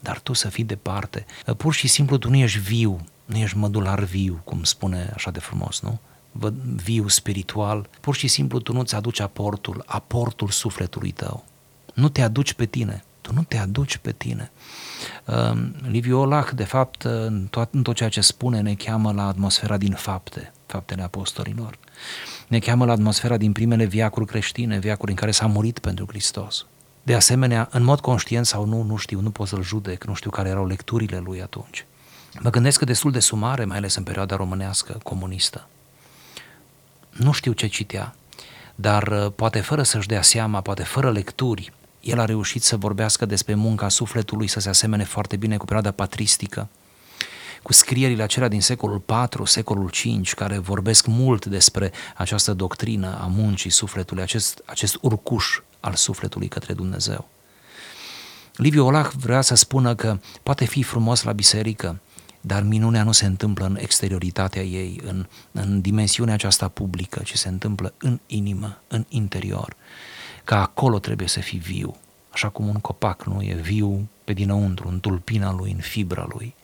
Dar 0.00 0.20
tu 0.20 0.32
să 0.32 0.48
fii 0.48 0.64
departe. 0.64 1.26
Pur 1.56 1.74
și 1.74 1.86
simplu 1.86 2.16
tu 2.16 2.30
nu 2.30 2.36
ești 2.36 2.58
viu, 2.58 3.04
nu 3.24 3.36
ești 3.36 3.56
mădular 3.56 4.02
viu, 4.02 4.40
cum 4.44 4.64
spune 4.64 5.10
așa 5.14 5.30
de 5.30 5.38
frumos, 5.40 5.80
nu? 5.80 5.98
Viu 6.84 7.08
spiritual, 7.08 7.88
pur 8.00 8.14
și 8.14 8.28
simplu 8.28 8.60
tu 8.60 8.72
nu-ți 8.72 8.94
aduci 8.94 9.20
aportul, 9.20 9.82
aportul 9.86 10.48
sufletului 10.48 11.10
tău. 11.10 11.44
Nu 11.94 12.08
te 12.08 12.22
aduci 12.22 12.52
pe 12.52 12.66
tine, 12.66 13.04
tu 13.20 13.32
nu 13.34 13.42
te 13.42 13.56
aduci 13.56 13.96
pe 13.96 14.12
tine. 14.12 14.50
Uh, 15.24 15.66
Liviu 15.88 16.18
Olah, 16.18 16.48
de 16.54 16.64
fapt, 16.64 17.02
în 17.02 17.46
tot, 17.50 17.68
în 17.72 17.82
tot 17.82 17.94
ceea 17.94 18.08
ce 18.08 18.20
spune, 18.20 18.60
ne 18.60 18.74
cheamă 18.74 19.12
la 19.12 19.26
atmosfera 19.26 19.76
din 19.76 19.92
fapte, 19.92 20.52
faptele 20.66 21.02
apostolilor. 21.02 21.78
Ne 22.48 22.58
cheamă 22.58 22.84
la 22.84 22.92
atmosfera 22.92 23.36
din 23.36 23.52
primele 23.52 23.84
viacuri 23.84 24.26
creștine, 24.26 24.78
viacuri 24.78 25.10
în 25.10 25.16
care 25.16 25.30
s-a 25.30 25.46
murit 25.46 25.78
pentru 25.78 26.04
Hristos. 26.08 26.66
De 27.02 27.14
asemenea, 27.14 27.68
în 27.70 27.82
mod 27.82 28.00
conștient 28.00 28.46
sau 28.46 28.64
nu, 28.64 28.82
nu 28.82 28.96
știu, 28.96 29.20
nu 29.20 29.30
pot 29.30 29.48
să-l 29.48 29.62
judec, 29.62 30.04
nu 30.04 30.14
știu 30.14 30.30
care 30.30 30.48
erau 30.48 30.66
lecturile 30.66 31.18
lui 31.18 31.42
atunci. 31.42 31.86
Mă 32.40 32.50
gândesc 32.50 32.78
că 32.78 32.84
destul 32.84 33.10
de 33.10 33.20
sumare, 33.20 33.64
mai 33.64 33.76
ales 33.76 33.94
în 33.94 34.02
perioada 34.02 34.36
românească 34.36 35.00
comunistă 35.02 35.68
nu 37.16 37.32
știu 37.32 37.52
ce 37.52 37.66
citea, 37.66 38.14
dar 38.74 39.06
uh, 39.06 39.32
poate 39.36 39.60
fără 39.60 39.82
să-și 39.82 40.08
dea 40.08 40.22
seama, 40.22 40.60
poate 40.60 40.82
fără 40.82 41.12
lecturi, 41.12 41.72
el 42.00 42.18
a 42.18 42.24
reușit 42.24 42.62
să 42.62 42.76
vorbească 42.76 43.26
despre 43.26 43.54
munca 43.54 43.88
sufletului, 43.88 44.46
să 44.46 44.60
se 44.60 44.68
asemene 44.68 45.04
foarte 45.04 45.36
bine 45.36 45.56
cu 45.56 45.64
perioada 45.64 45.90
patristică, 45.90 46.68
cu 47.62 47.72
scrierile 47.72 48.22
acelea 48.22 48.48
din 48.48 48.60
secolul 48.60 49.02
IV, 49.34 49.46
secolul 49.46 49.90
V, 50.04 50.32
care 50.34 50.58
vorbesc 50.58 51.06
mult 51.06 51.46
despre 51.46 51.92
această 52.16 52.52
doctrină 52.52 53.18
a 53.22 53.26
muncii 53.26 53.70
sufletului, 53.70 54.22
acest, 54.22 54.62
acest 54.64 54.98
urcuș 55.00 55.60
al 55.80 55.94
sufletului 55.94 56.48
către 56.48 56.72
Dumnezeu. 56.72 57.28
Liviu 58.56 58.86
Olah 58.86 59.08
vrea 59.20 59.40
să 59.40 59.54
spună 59.54 59.94
că 59.94 60.18
poate 60.42 60.64
fi 60.64 60.82
frumos 60.82 61.22
la 61.22 61.32
biserică, 61.32 62.00
dar 62.46 62.62
minunea 62.62 63.02
nu 63.02 63.12
se 63.12 63.26
întâmplă 63.26 63.66
în 63.66 63.76
exterioritatea 63.80 64.62
ei, 64.62 65.00
în, 65.04 65.26
în 65.52 65.80
dimensiunea 65.80 66.34
aceasta 66.34 66.68
publică, 66.68 67.20
ci 67.24 67.34
se 67.34 67.48
întâmplă 67.48 67.94
în 67.98 68.20
inimă, 68.26 68.80
în 68.88 69.04
interior. 69.08 69.76
Că 70.44 70.54
acolo 70.54 70.98
trebuie 70.98 71.28
să 71.28 71.40
fii 71.40 71.58
viu, 71.58 71.96
așa 72.30 72.48
cum 72.48 72.68
un 72.68 72.78
copac 72.80 73.24
nu 73.24 73.42
e 73.42 73.54
viu 73.54 74.08
pe 74.24 74.32
dinăuntru, 74.32 74.88
în 74.88 75.00
tulpina 75.00 75.52
lui, 75.52 75.70
în 75.70 75.78
fibra 75.78 76.26
lui. 76.28 76.54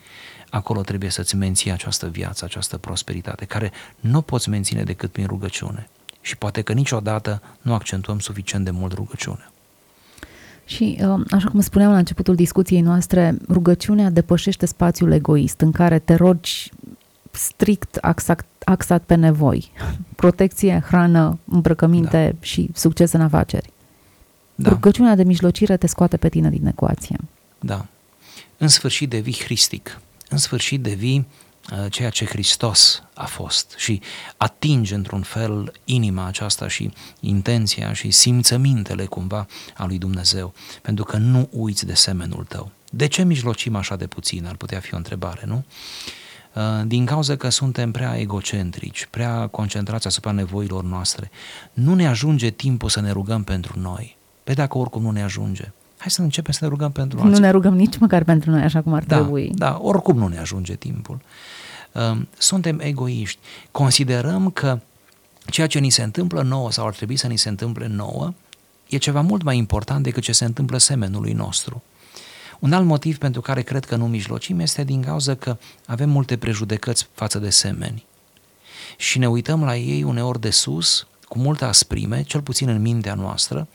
Acolo 0.50 0.80
trebuie 0.80 1.10
să-ți 1.10 1.36
menții 1.36 1.70
această 1.70 2.08
viață, 2.08 2.44
această 2.44 2.78
prosperitate, 2.78 3.44
care 3.44 3.72
nu 4.00 4.22
poți 4.22 4.48
menține 4.48 4.82
decât 4.82 5.12
prin 5.12 5.26
rugăciune. 5.26 5.88
Și 6.20 6.36
poate 6.36 6.62
că 6.62 6.72
niciodată 6.72 7.42
nu 7.60 7.74
accentuăm 7.74 8.18
suficient 8.18 8.64
de 8.64 8.70
mult 8.70 8.92
rugăciunea. 8.92 9.52
Și, 10.70 10.98
uh, 11.00 11.20
așa 11.30 11.48
cum 11.48 11.60
spuneam 11.60 11.90
la 11.90 11.98
începutul 11.98 12.34
discuției 12.34 12.80
noastre, 12.80 13.36
rugăciunea 13.48 14.10
depășește 14.10 14.66
spațiul 14.66 15.12
egoist 15.12 15.60
în 15.60 15.72
care 15.72 15.98
te 15.98 16.14
rogi 16.14 16.70
strict 17.30 17.96
axat, 17.96 18.44
axat 18.64 19.02
pe 19.02 19.14
nevoi. 19.14 19.70
Protecție, 20.16 20.82
hrană, 20.86 21.38
îmbrăcăminte 21.44 22.30
da. 22.32 22.46
și 22.46 22.70
succes 22.74 23.12
în 23.12 23.20
afaceri. 23.20 23.70
Da. 24.54 24.68
Rugăciunea 24.68 25.14
de 25.14 25.22
mijlocire 25.22 25.76
te 25.76 25.86
scoate 25.86 26.16
pe 26.16 26.28
tine 26.28 26.50
din 26.50 26.66
ecuație. 26.66 27.16
Da. 27.60 27.86
În 28.58 28.68
sfârșit 28.68 29.08
devii 29.08 29.40
hristic. 29.44 30.00
În 30.28 30.38
sfârșit 30.38 30.82
devii 30.82 31.18
Uh, 31.18 31.49
ceea 31.90 32.10
ce 32.10 32.24
Hristos 32.24 33.02
a 33.14 33.26
fost 33.26 33.74
și 33.76 34.00
atinge 34.36 34.94
într-un 34.94 35.22
fel 35.22 35.72
inima 35.84 36.26
aceasta 36.26 36.68
și 36.68 36.92
intenția 37.20 37.92
și 37.92 38.10
simțămintele 38.10 39.04
cumva 39.04 39.46
a 39.76 39.86
lui 39.86 39.98
Dumnezeu, 39.98 40.54
pentru 40.82 41.04
că 41.04 41.16
nu 41.16 41.48
uiți 41.52 41.86
de 41.86 41.94
semenul 41.94 42.44
tău. 42.44 42.70
De 42.90 43.06
ce 43.06 43.22
mijlocim 43.22 43.76
așa 43.76 43.96
de 43.96 44.06
puțin? 44.06 44.46
Ar 44.46 44.54
putea 44.54 44.80
fi 44.80 44.94
o 44.94 44.96
întrebare, 44.96 45.42
nu? 45.46 45.64
Uh, 46.54 46.62
din 46.86 47.06
cauza 47.06 47.36
că 47.36 47.48
suntem 47.48 47.90
prea 47.90 48.18
egocentrici, 48.18 49.06
prea 49.10 49.46
concentrați 49.46 50.06
asupra 50.06 50.30
nevoilor 50.30 50.84
noastre. 50.84 51.30
Nu 51.72 51.94
ne 51.94 52.06
ajunge 52.06 52.50
timpul 52.50 52.88
să 52.88 53.00
ne 53.00 53.10
rugăm 53.10 53.44
pentru 53.44 53.78
noi. 53.78 54.16
Pe 54.44 54.52
dacă 54.52 54.78
oricum 54.78 55.02
nu 55.02 55.10
ne 55.10 55.22
ajunge. 55.22 55.72
Hai 56.00 56.10
să 56.10 56.22
începem 56.22 56.52
să 56.52 56.58
ne 56.62 56.68
rugăm 56.70 56.90
pentru 56.90 57.18
alții. 57.18 57.32
Nu 57.32 57.38
ne 57.38 57.50
rugăm 57.50 57.74
nici 57.76 57.98
măcar 57.98 58.24
pentru 58.24 58.50
noi 58.50 58.62
așa 58.62 58.82
cum 58.82 58.92
ar 58.92 59.04
da, 59.04 59.16
trebui. 59.16 59.50
Da, 59.54 59.78
oricum 59.82 60.16
nu 60.16 60.26
ne 60.26 60.38
ajunge 60.38 60.74
timpul. 60.74 61.20
Um, 61.92 62.28
suntem 62.38 62.80
egoiști. 62.80 63.38
Considerăm 63.70 64.50
că 64.50 64.80
ceea 65.46 65.66
ce 65.66 65.78
ni 65.78 65.90
se 65.90 66.02
întâmplă 66.02 66.42
nouă 66.42 66.72
sau 66.72 66.86
ar 66.86 66.94
trebui 66.94 67.16
să 67.16 67.26
ni 67.26 67.36
se 67.36 67.48
întâmple 67.48 67.86
nouă 67.86 68.34
e 68.88 68.96
ceva 68.96 69.20
mult 69.20 69.42
mai 69.42 69.56
important 69.56 70.02
decât 70.02 70.22
ce 70.22 70.32
se 70.32 70.44
întâmplă 70.44 70.78
semenului 70.78 71.32
nostru. 71.32 71.82
Un 72.58 72.72
alt 72.72 72.86
motiv 72.86 73.18
pentru 73.18 73.40
care 73.40 73.62
cred 73.62 73.84
că 73.84 73.96
nu 73.96 74.06
mijlocim 74.06 74.60
este 74.60 74.84
din 74.84 75.02
cauza 75.02 75.34
că 75.34 75.56
avem 75.86 76.10
multe 76.10 76.36
prejudecăți 76.36 77.08
față 77.12 77.38
de 77.38 77.50
semeni 77.50 78.04
și 78.96 79.18
ne 79.18 79.28
uităm 79.28 79.64
la 79.64 79.76
ei 79.76 80.02
uneori 80.02 80.40
de 80.40 80.50
sus, 80.50 81.06
cu 81.30 81.38
multă 81.38 81.64
asprime, 81.64 82.22
cel 82.22 82.40
puțin 82.40 82.68
în 82.68 82.80
mintea 82.80 83.14
noastră, 83.14 83.68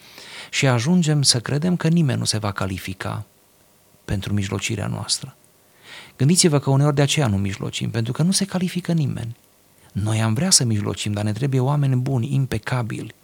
și 0.49 0.67
ajungem 0.67 1.21
să 1.21 1.39
credem 1.39 1.75
că 1.75 1.87
nimeni 1.87 2.19
nu 2.19 2.25
se 2.25 2.37
va 2.37 2.51
califica 2.51 3.25
pentru 4.05 4.33
mijlocirea 4.33 4.87
noastră. 4.87 5.35
Gândiți-vă 6.17 6.59
că 6.59 6.69
uneori 6.69 6.95
de 6.95 7.01
aceea 7.01 7.27
nu 7.27 7.37
mijlocim, 7.37 7.89
pentru 7.89 8.13
că 8.13 8.23
nu 8.23 8.31
se 8.31 8.45
califică 8.45 8.91
nimeni. 8.91 9.35
Noi 9.91 10.21
am 10.21 10.33
vrea 10.33 10.49
să 10.49 10.63
mijlocim, 10.63 11.11
dar 11.11 11.23
ne 11.23 11.31
trebuie 11.31 11.59
oameni 11.59 11.95
buni, 11.95 12.33
impecabili, 12.33 13.15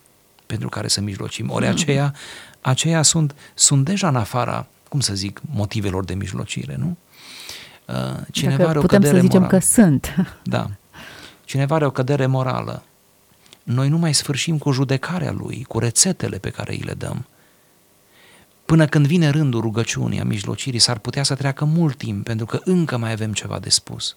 pentru 0.45 0.69
care 0.69 0.87
să 0.87 1.01
mijlocim. 1.01 1.49
Ori 1.49 1.65
mm. 1.65 1.71
aceia, 1.71 2.15
aceia 2.61 3.01
sunt, 3.01 3.35
sunt 3.53 3.85
deja 3.85 4.07
în 4.07 4.15
afara, 4.15 4.67
cum 4.89 4.99
să 4.99 5.13
zic, 5.13 5.41
motivelor 5.45 6.05
de 6.05 6.13
mijlocire, 6.13 6.75
nu? 6.79 6.97
Uh, 7.85 8.17
cineva 8.31 8.57
Dacă 8.57 8.69
are 8.69 8.77
o 8.77 8.81
putem 8.81 9.01
să 9.01 9.17
zicem 9.19 9.41
morală. 9.41 9.47
că 9.47 9.65
sunt. 9.65 10.15
Da. 10.43 10.69
Cineva 11.45 11.75
are 11.75 11.85
o 11.85 11.91
cădere 11.91 12.25
morală. 12.25 12.83
Noi 13.63 13.89
nu 13.89 13.97
mai 13.97 14.13
sfârșim 14.13 14.57
cu 14.57 14.71
judecarea 14.71 15.31
lui, 15.31 15.65
cu 15.67 15.79
rețetele 15.79 16.37
pe 16.37 16.49
care 16.49 16.71
îi 16.71 16.81
le 16.85 16.93
dăm. 16.93 17.25
Până 18.65 18.85
când 18.85 19.07
vine 19.07 19.29
rândul 19.29 19.61
rugăciunii, 19.61 20.19
a 20.19 20.23
mijlocirii, 20.23 20.79
s-ar 20.79 20.97
putea 20.97 21.23
să 21.23 21.35
treacă 21.35 21.65
mult 21.65 21.97
timp, 21.97 22.23
pentru 22.23 22.45
că 22.45 22.59
încă 22.63 22.97
mai 22.97 23.11
avem 23.11 23.33
ceva 23.33 23.59
de 23.59 23.69
spus. 23.69 24.15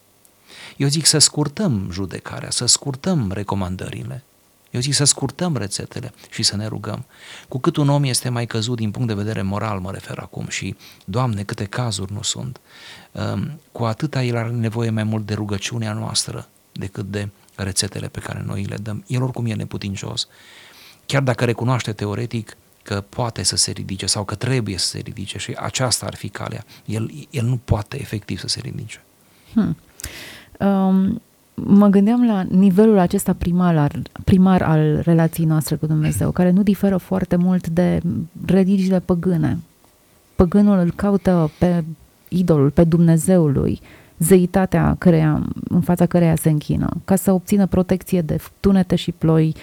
Eu 0.77 0.89
zic 0.89 1.07
să 1.07 1.19
scurtăm 1.19 1.89
judecarea, 1.93 2.51
să 2.51 2.67
scurtăm 2.67 3.31
recomandările. 3.33 4.25
Eu 4.71 4.81
zic 4.81 4.95
să 4.95 5.05
scurtăm 5.05 5.57
rețetele 5.57 6.13
și 6.31 6.43
să 6.43 6.57
ne 6.57 6.67
rugăm. 6.67 7.05
Cu 7.49 7.59
cât 7.59 7.77
un 7.77 7.89
om 7.89 8.05
este 8.05 8.29
mai 8.29 8.47
căzut 8.47 8.77
din 8.77 8.91
punct 8.91 9.09
de 9.09 9.15
vedere 9.15 9.43
moral, 9.43 9.81
mă 9.81 9.91
refer 9.91 10.19
acum, 10.19 10.49
și, 10.49 10.77
Doamne, 11.05 11.43
câte 11.43 11.65
cazuri 11.65 12.13
nu 12.13 12.23
sunt, 12.23 12.61
um, 13.13 13.61
cu 13.73 13.85
atâta 13.85 14.23
el 14.23 14.37
are 14.37 14.51
nevoie 14.51 14.91
mai 14.91 15.05
mult 15.05 15.27
de 15.27 15.35
rugăciunea 15.35 15.93
noastră 15.93 16.49
decât 16.73 17.11
de 17.11 17.29
rețetele 17.57 18.09
pe 18.09 18.21
care 18.21 18.43
noi 18.47 18.65
le 18.65 18.77
dăm. 18.77 19.05
El 19.07 19.23
oricum 19.23 19.47
e 19.47 19.55
neputincios. 19.55 20.29
Chiar 21.07 21.23
dacă 21.23 21.45
recunoaște 21.45 21.93
teoretic, 21.93 22.57
că 22.85 23.05
poate 23.09 23.43
să 23.43 23.57
se 23.57 23.71
ridice 23.71 24.07
sau 24.07 24.25
că 24.25 24.35
trebuie 24.35 24.79
să 24.79 24.87
se 24.87 24.99
ridice 24.99 25.39
și 25.39 25.53
aceasta 25.57 26.07
ar 26.07 26.15
fi 26.15 26.29
calea. 26.29 26.65
El, 26.85 27.11
el 27.31 27.45
nu 27.45 27.61
poate 27.65 28.01
efectiv 28.01 28.39
să 28.39 28.49
se 28.49 28.61
ridice. 28.61 29.03
Hmm. 29.53 29.77
Um, 30.59 31.23
mă 31.55 31.87
gândeam 31.87 32.27
la 32.27 32.43
nivelul 32.43 32.99
acesta 32.99 33.33
primar 33.33 33.77
al, 33.77 34.03
primar 34.25 34.63
al 34.63 35.01
relației 35.01 35.47
noastre 35.47 35.77
cu 35.77 35.87
Dumnezeu, 35.87 36.31
care 36.31 36.51
nu 36.51 36.63
diferă 36.63 36.97
foarte 36.97 37.37
mult 37.37 37.69
de 37.69 38.01
religiile 38.47 39.01
păgâne. 39.01 39.59
Păgânul 40.35 40.79
îl 40.79 40.91
caută 40.91 41.51
pe 41.59 41.85
idolul, 42.29 42.71
pe 42.71 42.85
Dumnezeul 42.85 43.53
lui, 43.53 43.81
zeitatea 44.25 44.97
căreia, 44.99 45.43
în 45.69 45.81
fața 45.81 46.07
căreia 46.07 46.37
se 46.37 46.51
închină, 46.51 46.89
ca 47.05 47.17
să 47.17 47.33
obțină 47.33 47.67
protecție 47.67 48.21
de 48.21 48.41
tunete 48.61 48.95
și 48.95 49.13
ploi, 49.13 49.55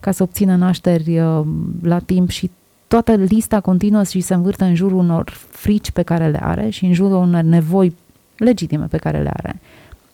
ca 0.00 0.10
să 0.10 0.22
obțină 0.22 0.56
nașteri 0.56 1.18
uh, 1.18 1.40
la 1.82 1.98
timp 1.98 2.28
și 2.28 2.50
toată 2.86 3.14
lista 3.14 3.60
continuă 3.60 4.02
și 4.02 4.20
se 4.20 4.34
învârte 4.34 4.64
în 4.64 4.74
jurul 4.74 4.98
unor 4.98 5.30
frici 5.50 5.90
pe 5.90 6.02
care 6.02 6.28
le 6.28 6.38
are 6.42 6.68
și 6.68 6.84
în 6.84 6.92
jurul 6.92 7.16
unor 7.16 7.42
nevoi 7.42 7.94
legitime 8.36 8.84
pe 8.84 8.96
care 8.96 9.22
le 9.22 9.30
are. 9.32 9.60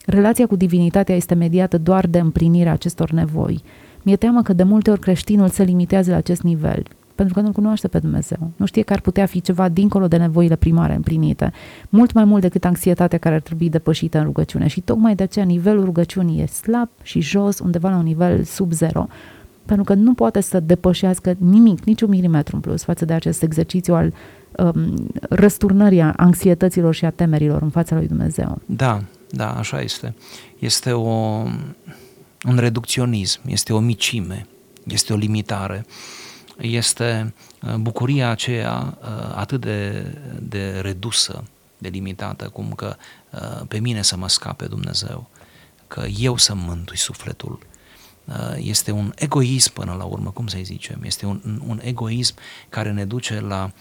Relația 0.06 0.46
cu 0.46 0.56
divinitatea 0.56 1.16
este 1.16 1.34
mediată 1.34 1.78
doar 1.78 2.06
de 2.06 2.18
împlinirea 2.18 2.72
acestor 2.72 3.10
nevoi. 3.10 3.62
Mi-e 4.02 4.16
teamă 4.16 4.42
că 4.42 4.52
de 4.52 4.62
multe 4.62 4.90
ori 4.90 5.00
creștinul 5.00 5.48
se 5.48 5.62
limitează 5.62 6.10
la 6.10 6.16
acest 6.16 6.42
nivel, 6.42 6.82
pentru 7.20 7.40
că 7.40 7.46
nu 7.46 7.52
cunoaște 7.52 7.88
pe 7.88 7.98
Dumnezeu. 7.98 8.50
Nu 8.56 8.66
știe 8.66 8.82
că 8.82 8.92
ar 8.92 9.00
putea 9.00 9.26
fi 9.26 9.40
ceva 9.40 9.68
dincolo 9.68 10.08
de 10.08 10.16
nevoile 10.16 10.56
primare 10.56 10.94
împlinite, 10.94 11.52
mult 11.88 12.12
mai 12.12 12.24
mult 12.24 12.42
decât 12.42 12.64
anxietatea 12.64 13.18
care 13.18 13.34
ar 13.34 13.40
trebui 13.40 13.68
depășită 13.68 14.18
în 14.18 14.24
rugăciune. 14.24 14.66
Și 14.66 14.80
tocmai 14.80 15.14
de 15.14 15.22
aceea 15.22 15.44
nivelul 15.44 15.84
rugăciunii 15.84 16.42
e 16.42 16.46
slab 16.46 16.88
și 17.02 17.20
jos, 17.20 17.58
undeva 17.58 17.90
la 17.90 17.96
un 17.96 18.02
nivel 18.02 18.42
sub 18.42 18.72
zero, 18.72 19.06
pentru 19.66 19.84
că 19.84 19.94
nu 19.94 20.14
poate 20.14 20.40
să 20.40 20.60
depășească 20.60 21.36
nimic, 21.38 21.84
niciun 21.84 22.08
milimetru 22.08 22.54
în 22.54 22.60
plus 22.60 22.82
față 22.82 23.04
de 23.04 23.12
acest 23.12 23.42
exercițiu 23.42 23.94
al 23.94 24.12
um, 24.56 25.06
răsturnării 25.20 26.00
anxietăților 26.00 26.94
și 26.94 27.04
a 27.04 27.10
temerilor 27.10 27.62
în 27.62 27.70
fața 27.70 27.96
lui 27.96 28.06
Dumnezeu. 28.06 28.60
Da, 28.66 29.02
da, 29.30 29.50
așa 29.50 29.80
este. 29.80 30.14
Este 30.58 30.92
o, 30.92 31.08
un 32.48 32.56
reducționism, 32.56 33.40
este 33.46 33.72
o 33.72 33.78
micime, 33.78 34.46
este 34.84 35.12
o 35.12 35.16
limitare, 35.16 35.84
este 36.60 37.34
uh, 37.62 37.74
bucuria 37.74 38.30
aceea 38.30 38.98
uh, 39.00 39.32
atât 39.34 39.60
de, 39.60 40.12
de 40.42 40.78
redusă, 40.80 41.44
de 41.78 41.88
limitată, 41.88 42.48
cum 42.48 42.72
că 42.72 42.96
uh, 43.30 43.66
pe 43.68 43.78
mine 43.78 44.02
să 44.02 44.16
mă 44.16 44.28
scape 44.28 44.66
Dumnezeu, 44.66 45.28
că 45.88 46.04
eu 46.18 46.36
să 46.36 46.54
mântui 46.54 46.96
sufletul. 46.96 47.68
Este 48.56 48.90
un 48.90 49.12
egoism 49.14 49.72
până 49.72 49.94
la 49.98 50.04
urmă, 50.04 50.30
cum 50.30 50.46
să-i 50.46 50.62
zicem, 50.62 51.00
este 51.02 51.26
un, 51.26 51.62
un 51.66 51.80
egoism 51.82 52.34
care 52.68 52.92
ne 52.92 53.04
duce 53.04 53.40
la, 53.40 53.72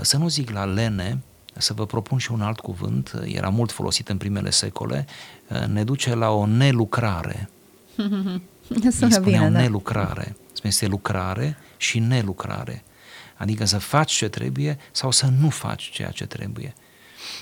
să 0.00 0.16
nu 0.16 0.28
zic 0.28 0.50
la 0.50 0.64
lene, 0.64 1.22
să 1.56 1.72
vă 1.72 1.86
propun 1.86 2.18
și 2.18 2.32
un 2.32 2.40
alt 2.40 2.60
cuvânt, 2.60 3.20
era 3.24 3.48
mult 3.48 3.72
folosit 3.72 4.08
în 4.08 4.16
primele 4.16 4.50
secole, 4.50 5.06
ne 5.68 5.84
duce 5.84 6.14
la 6.14 6.30
o 6.30 6.46
nelucrare. 6.46 7.50
Sună 8.68 8.90
spunea 8.90 9.18
bine, 9.18 9.38
o 9.40 9.50
da. 9.50 9.60
nelucrare. 9.60 10.36
Este 10.66 10.86
lucrare 10.86 11.56
și 11.76 11.98
nelucrare. 11.98 12.84
Adică 13.36 13.64
să 13.64 13.78
faci 13.78 14.12
ce 14.12 14.28
trebuie 14.28 14.78
sau 14.92 15.10
să 15.10 15.26
nu 15.38 15.48
faci 15.48 15.90
ceea 15.90 16.10
ce 16.10 16.26
trebuie. 16.26 16.74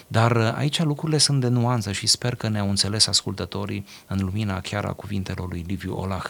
Dar 0.06 0.37
aici 0.37 0.82
lucrurile 0.82 1.18
sunt 1.18 1.40
de 1.40 1.48
nuanță 1.48 1.92
și 1.92 2.06
sper 2.06 2.34
că 2.34 2.48
ne-au 2.48 2.68
înțeles 2.68 3.06
ascultătorii 3.06 3.87
în 4.06 4.18
lumina 4.18 4.60
chiar 4.60 4.84
a 4.84 4.92
cuvintelor 4.92 5.48
lui 5.48 5.64
Liviu 5.66 5.94
Olah. 5.94 6.24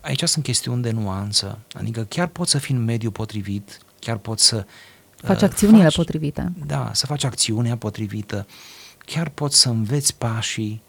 Aici 0.00 0.24
sunt 0.24 0.44
chestiuni 0.44 0.82
de 0.82 0.90
nuanță, 0.90 1.58
adică 1.74 2.02
chiar 2.02 2.26
poți 2.26 2.50
să 2.50 2.58
fii 2.58 2.74
în 2.74 2.84
mediul 2.84 3.12
potrivit, 3.12 3.78
chiar 3.98 4.16
poți 4.16 4.46
să 4.46 4.66
Faci 5.22 5.42
acțiunile 5.42 5.82
faci, 5.82 5.94
potrivite. 5.94 6.52
Da, 6.66 6.90
să 6.92 7.06
faci 7.06 7.24
acțiunea 7.24 7.76
potrivită. 7.76 8.46
Chiar 8.98 9.28
poți 9.28 9.60
să 9.60 9.68
înveți 9.68 10.16
pașii, 10.16 10.82
uh, 10.82 10.85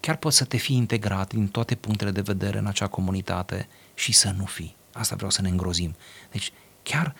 chiar 0.00 0.16
poți 0.16 0.36
să 0.36 0.44
te 0.44 0.56
fii 0.56 0.76
integrat 0.76 1.32
din 1.32 1.48
toate 1.48 1.74
punctele 1.74 2.10
de 2.10 2.20
vedere 2.20 2.58
în 2.58 2.66
acea 2.66 2.86
comunitate 2.86 3.68
și 3.94 4.12
să 4.12 4.34
nu 4.36 4.44
fii. 4.44 4.76
Asta 4.92 5.14
vreau 5.14 5.30
să 5.30 5.42
ne 5.42 5.48
îngrozim. 5.48 5.94
Deci, 6.30 6.52
chiar 6.82 7.14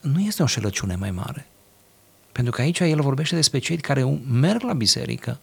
nu 0.00 0.20
este 0.20 0.42
o 0.42 0.46
șelăciune 0.46 0.96
mai 0.96 1.10
mare. 1.10 1.46
Pentru 2.32 2.52
că 2.52 2.60
aici 2.60 2.80
el 2.80 3.00
vorbește 3.00 3.34
despre 3.34 3.58
cei 3.58 3.76
care 3.76 4.04
merg 4.30 4.62
la 4.62 4.72
biserică, 4.72 5.40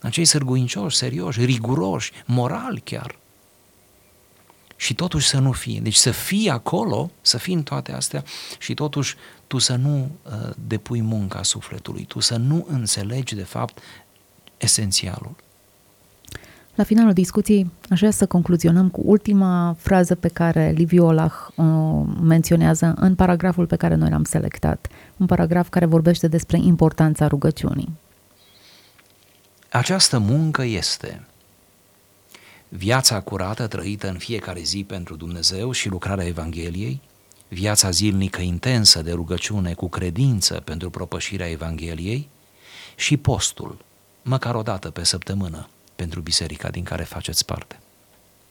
acei 0.00 0.24
sârguincioși, 0.24 0.96
serioși, 0.96 1.44
riguroși, 1.44 2.12
morali 2.24 2.80
chiar 2.80 3.18
și 4.80 4.94
totuși 4.94 5.28
să 5.28 5.38
nu 5.38 5.52
fie. 5.52 5.80
Deci 5.80 5.94
să 5.94 6.10
fii 6.10 6.50
acolo, 6.50 7.10
să 7.20 7.38
fii 7.38 7.54
în 7.54 7.62
toate 7.62 7.92
astea 7.92 8.24
și 8.58 8.74
totuși 8.74 9.16
tu 9.46 9.58
să 9.58 9.74
nu 9.74 10.10
uh, 10.22 10.50
depui 10.66 11.02
munca 11.02 11.42
sufletului, 11.42 12.04
tu 12.04 12.20
să 12.20 12.36
nu 12.36 12.66
înțelegi 12.68 13.34
de 13.34 13.42
fapt 13.42 13.78
esențialul. 14.58 15.34
La 16.78 16.84
finalul 16.84 17.12
discuției 17.12 17.70
aș 17.90 17.98
vrea 17.98 18.10
să 18.10 18.26
concluzionăm 18.26 18.88
cu 18.88 19.00
ultima 19.04 19.76
frază 19.78 20.14
pe 20.14 20.28
care 20.28 20.72
Liviu 20.76 21.04
Olah 21.04 21.32
o 21.56 21.62
menționează 22.22 22.94
în 22.96 23.14
paragraful 23.14 23.66
pe 23.66 23.76
care 23.76 23.94
noi 23.94 24.10
l-am 24.10 24.24
selectat. 24.24 24.88
Un 25.16 25.26
paragraf 25.26 25.68
care 25.68 25.86
vorbește 25.86 26.28
despre 26.28 26.58
importanța 26.58 27.26
rugăciunii. 27.26 27.88
Această 29.70 30.18
muncă 30.18 30.62
este 30.62 31.26
viața 32.68 33.20
curată 33.20 33.66
trăită 33.66 34.08
în 34.08 34.18
fiecare 34.18 34.60
zi 34.60 34.84
pentru 34.84 35.16
Dumnezeu 35.16 35.70
și 35.70 35.88
lucrarea 35.88 36.26
Evangheliei, 36.26 37.00
viața 37.48 37.90
zilnică 37.90 38.40
intensă 38.40 39.02
de 39.02 39.12
rugăciune 39.12 39.72
cu 39.74 39.88
credință 39.88 40.62
pentru 40.64 40.90
propășirea 40.90 41.50
Evangheliei 41.50 42.28
și 42.96 43.16
postul, 43.16 43.84
măcar 44.22 44.54
o 44.54 44.62
dată 44.62 44.90
pe 44.90 45.04
săptămână, 45.04 45.68
pentru 45.96 46.20
biserica 46.20 46.68
din 46.68 46.82
care 46.82 47.02
faceți 47.02 47.44
parte. 47.44 47.78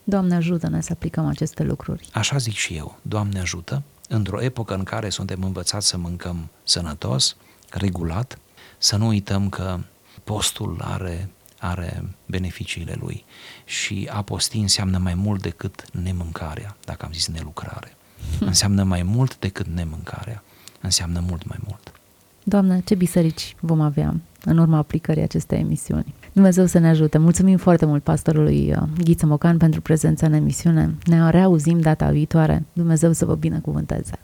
Doamne 0.04 0.36
ajută-ne 0.36 0.82
să 0.82 0.90
aplicăm 0.92 1.26
aceste 1.26 1.64
lucruri. 1.64 2.08
Așa 2.14 2.38
zic 2.38 2.54
și 2.54 2.76
eu, 2.76 2.98
Doamne 3.02 3.40
ajută, 3.40 3.84
într-o 4.10 4.42
epocă 4.42 4.74
în 4.74 4.84
care 4.84 5.10
suntem 5.10 5.44
învățați 5.44 5.88
să 5.88 5.98
mâncăm 5.98 6.50
sănătos, 6.64 7.36
regulat, 7.70 8.40
să 8.78 8.96
nu 8.96 9.08
uităm 9.08 9.50
că 9.50 9.80
postul 10.24 10.82
are 10.84 11.30
are 11.60 12.04
beneficiile 12.26 12.96
lui 13.00 13.26
și 13.66 14.10
a 14.12 14.22
posti 14.22 14.58
înseamnă 14.58 14.98
mai 14.98 15.14
mult 15.14 15.42
decât 15.42 15.92
nemâncarea, 15.92 16.78
dacă 16.86 17.06
am 17.06 17.12
zis 17.12 17.28
nelucrare. 17.28 17.96
Înseamnă 18.40 18.84
mai 18.84 19.04
mult 19.04 19.40
decât 19.40 19.68
nemâncarea, 19.68 20.44
înseamnă 20.82 21.20
mult 21.20 21.48
mai 21.48 21.58
mult. 21.68 21.92
Doamne, 22.50 22.82
ce 22.86 22.96
biserici 22.96 23.56
vom 23.60 23.82
avea 23.82 24.16
în 24.46 24.58
urma 24.58 24.78
aplicării 24.78 25.24
acestei 25.24 25.60
emisiuni. 25.60 26.14
Dumnezeu 26.34 26.66
să 26.66 26.80
ne 26.80 26.88
ajute. 26.88 27.18
Mulțumim 27.18 27.58
foarte 27.58 27.86
mult 27.86 28.04
pastorului 28.04 28.74
uh, 28.76 28.84
Ghiță 29.04 29.26
Mocan 29.26 29.58
pentru 29.58 29.82
prezența 29.82 30.26
în 30.26 30.34
emisiune. 30.34 30.96
Ne 31.06 31.30
reauzim 31.30 31.80
data 31.80 32.10
viitoare. 32.10 32.66
Dumnezeu 32.74 33.12
să 33.12 33.26
vă 33.26 33.36
binecuvânteze. 33.36 34.20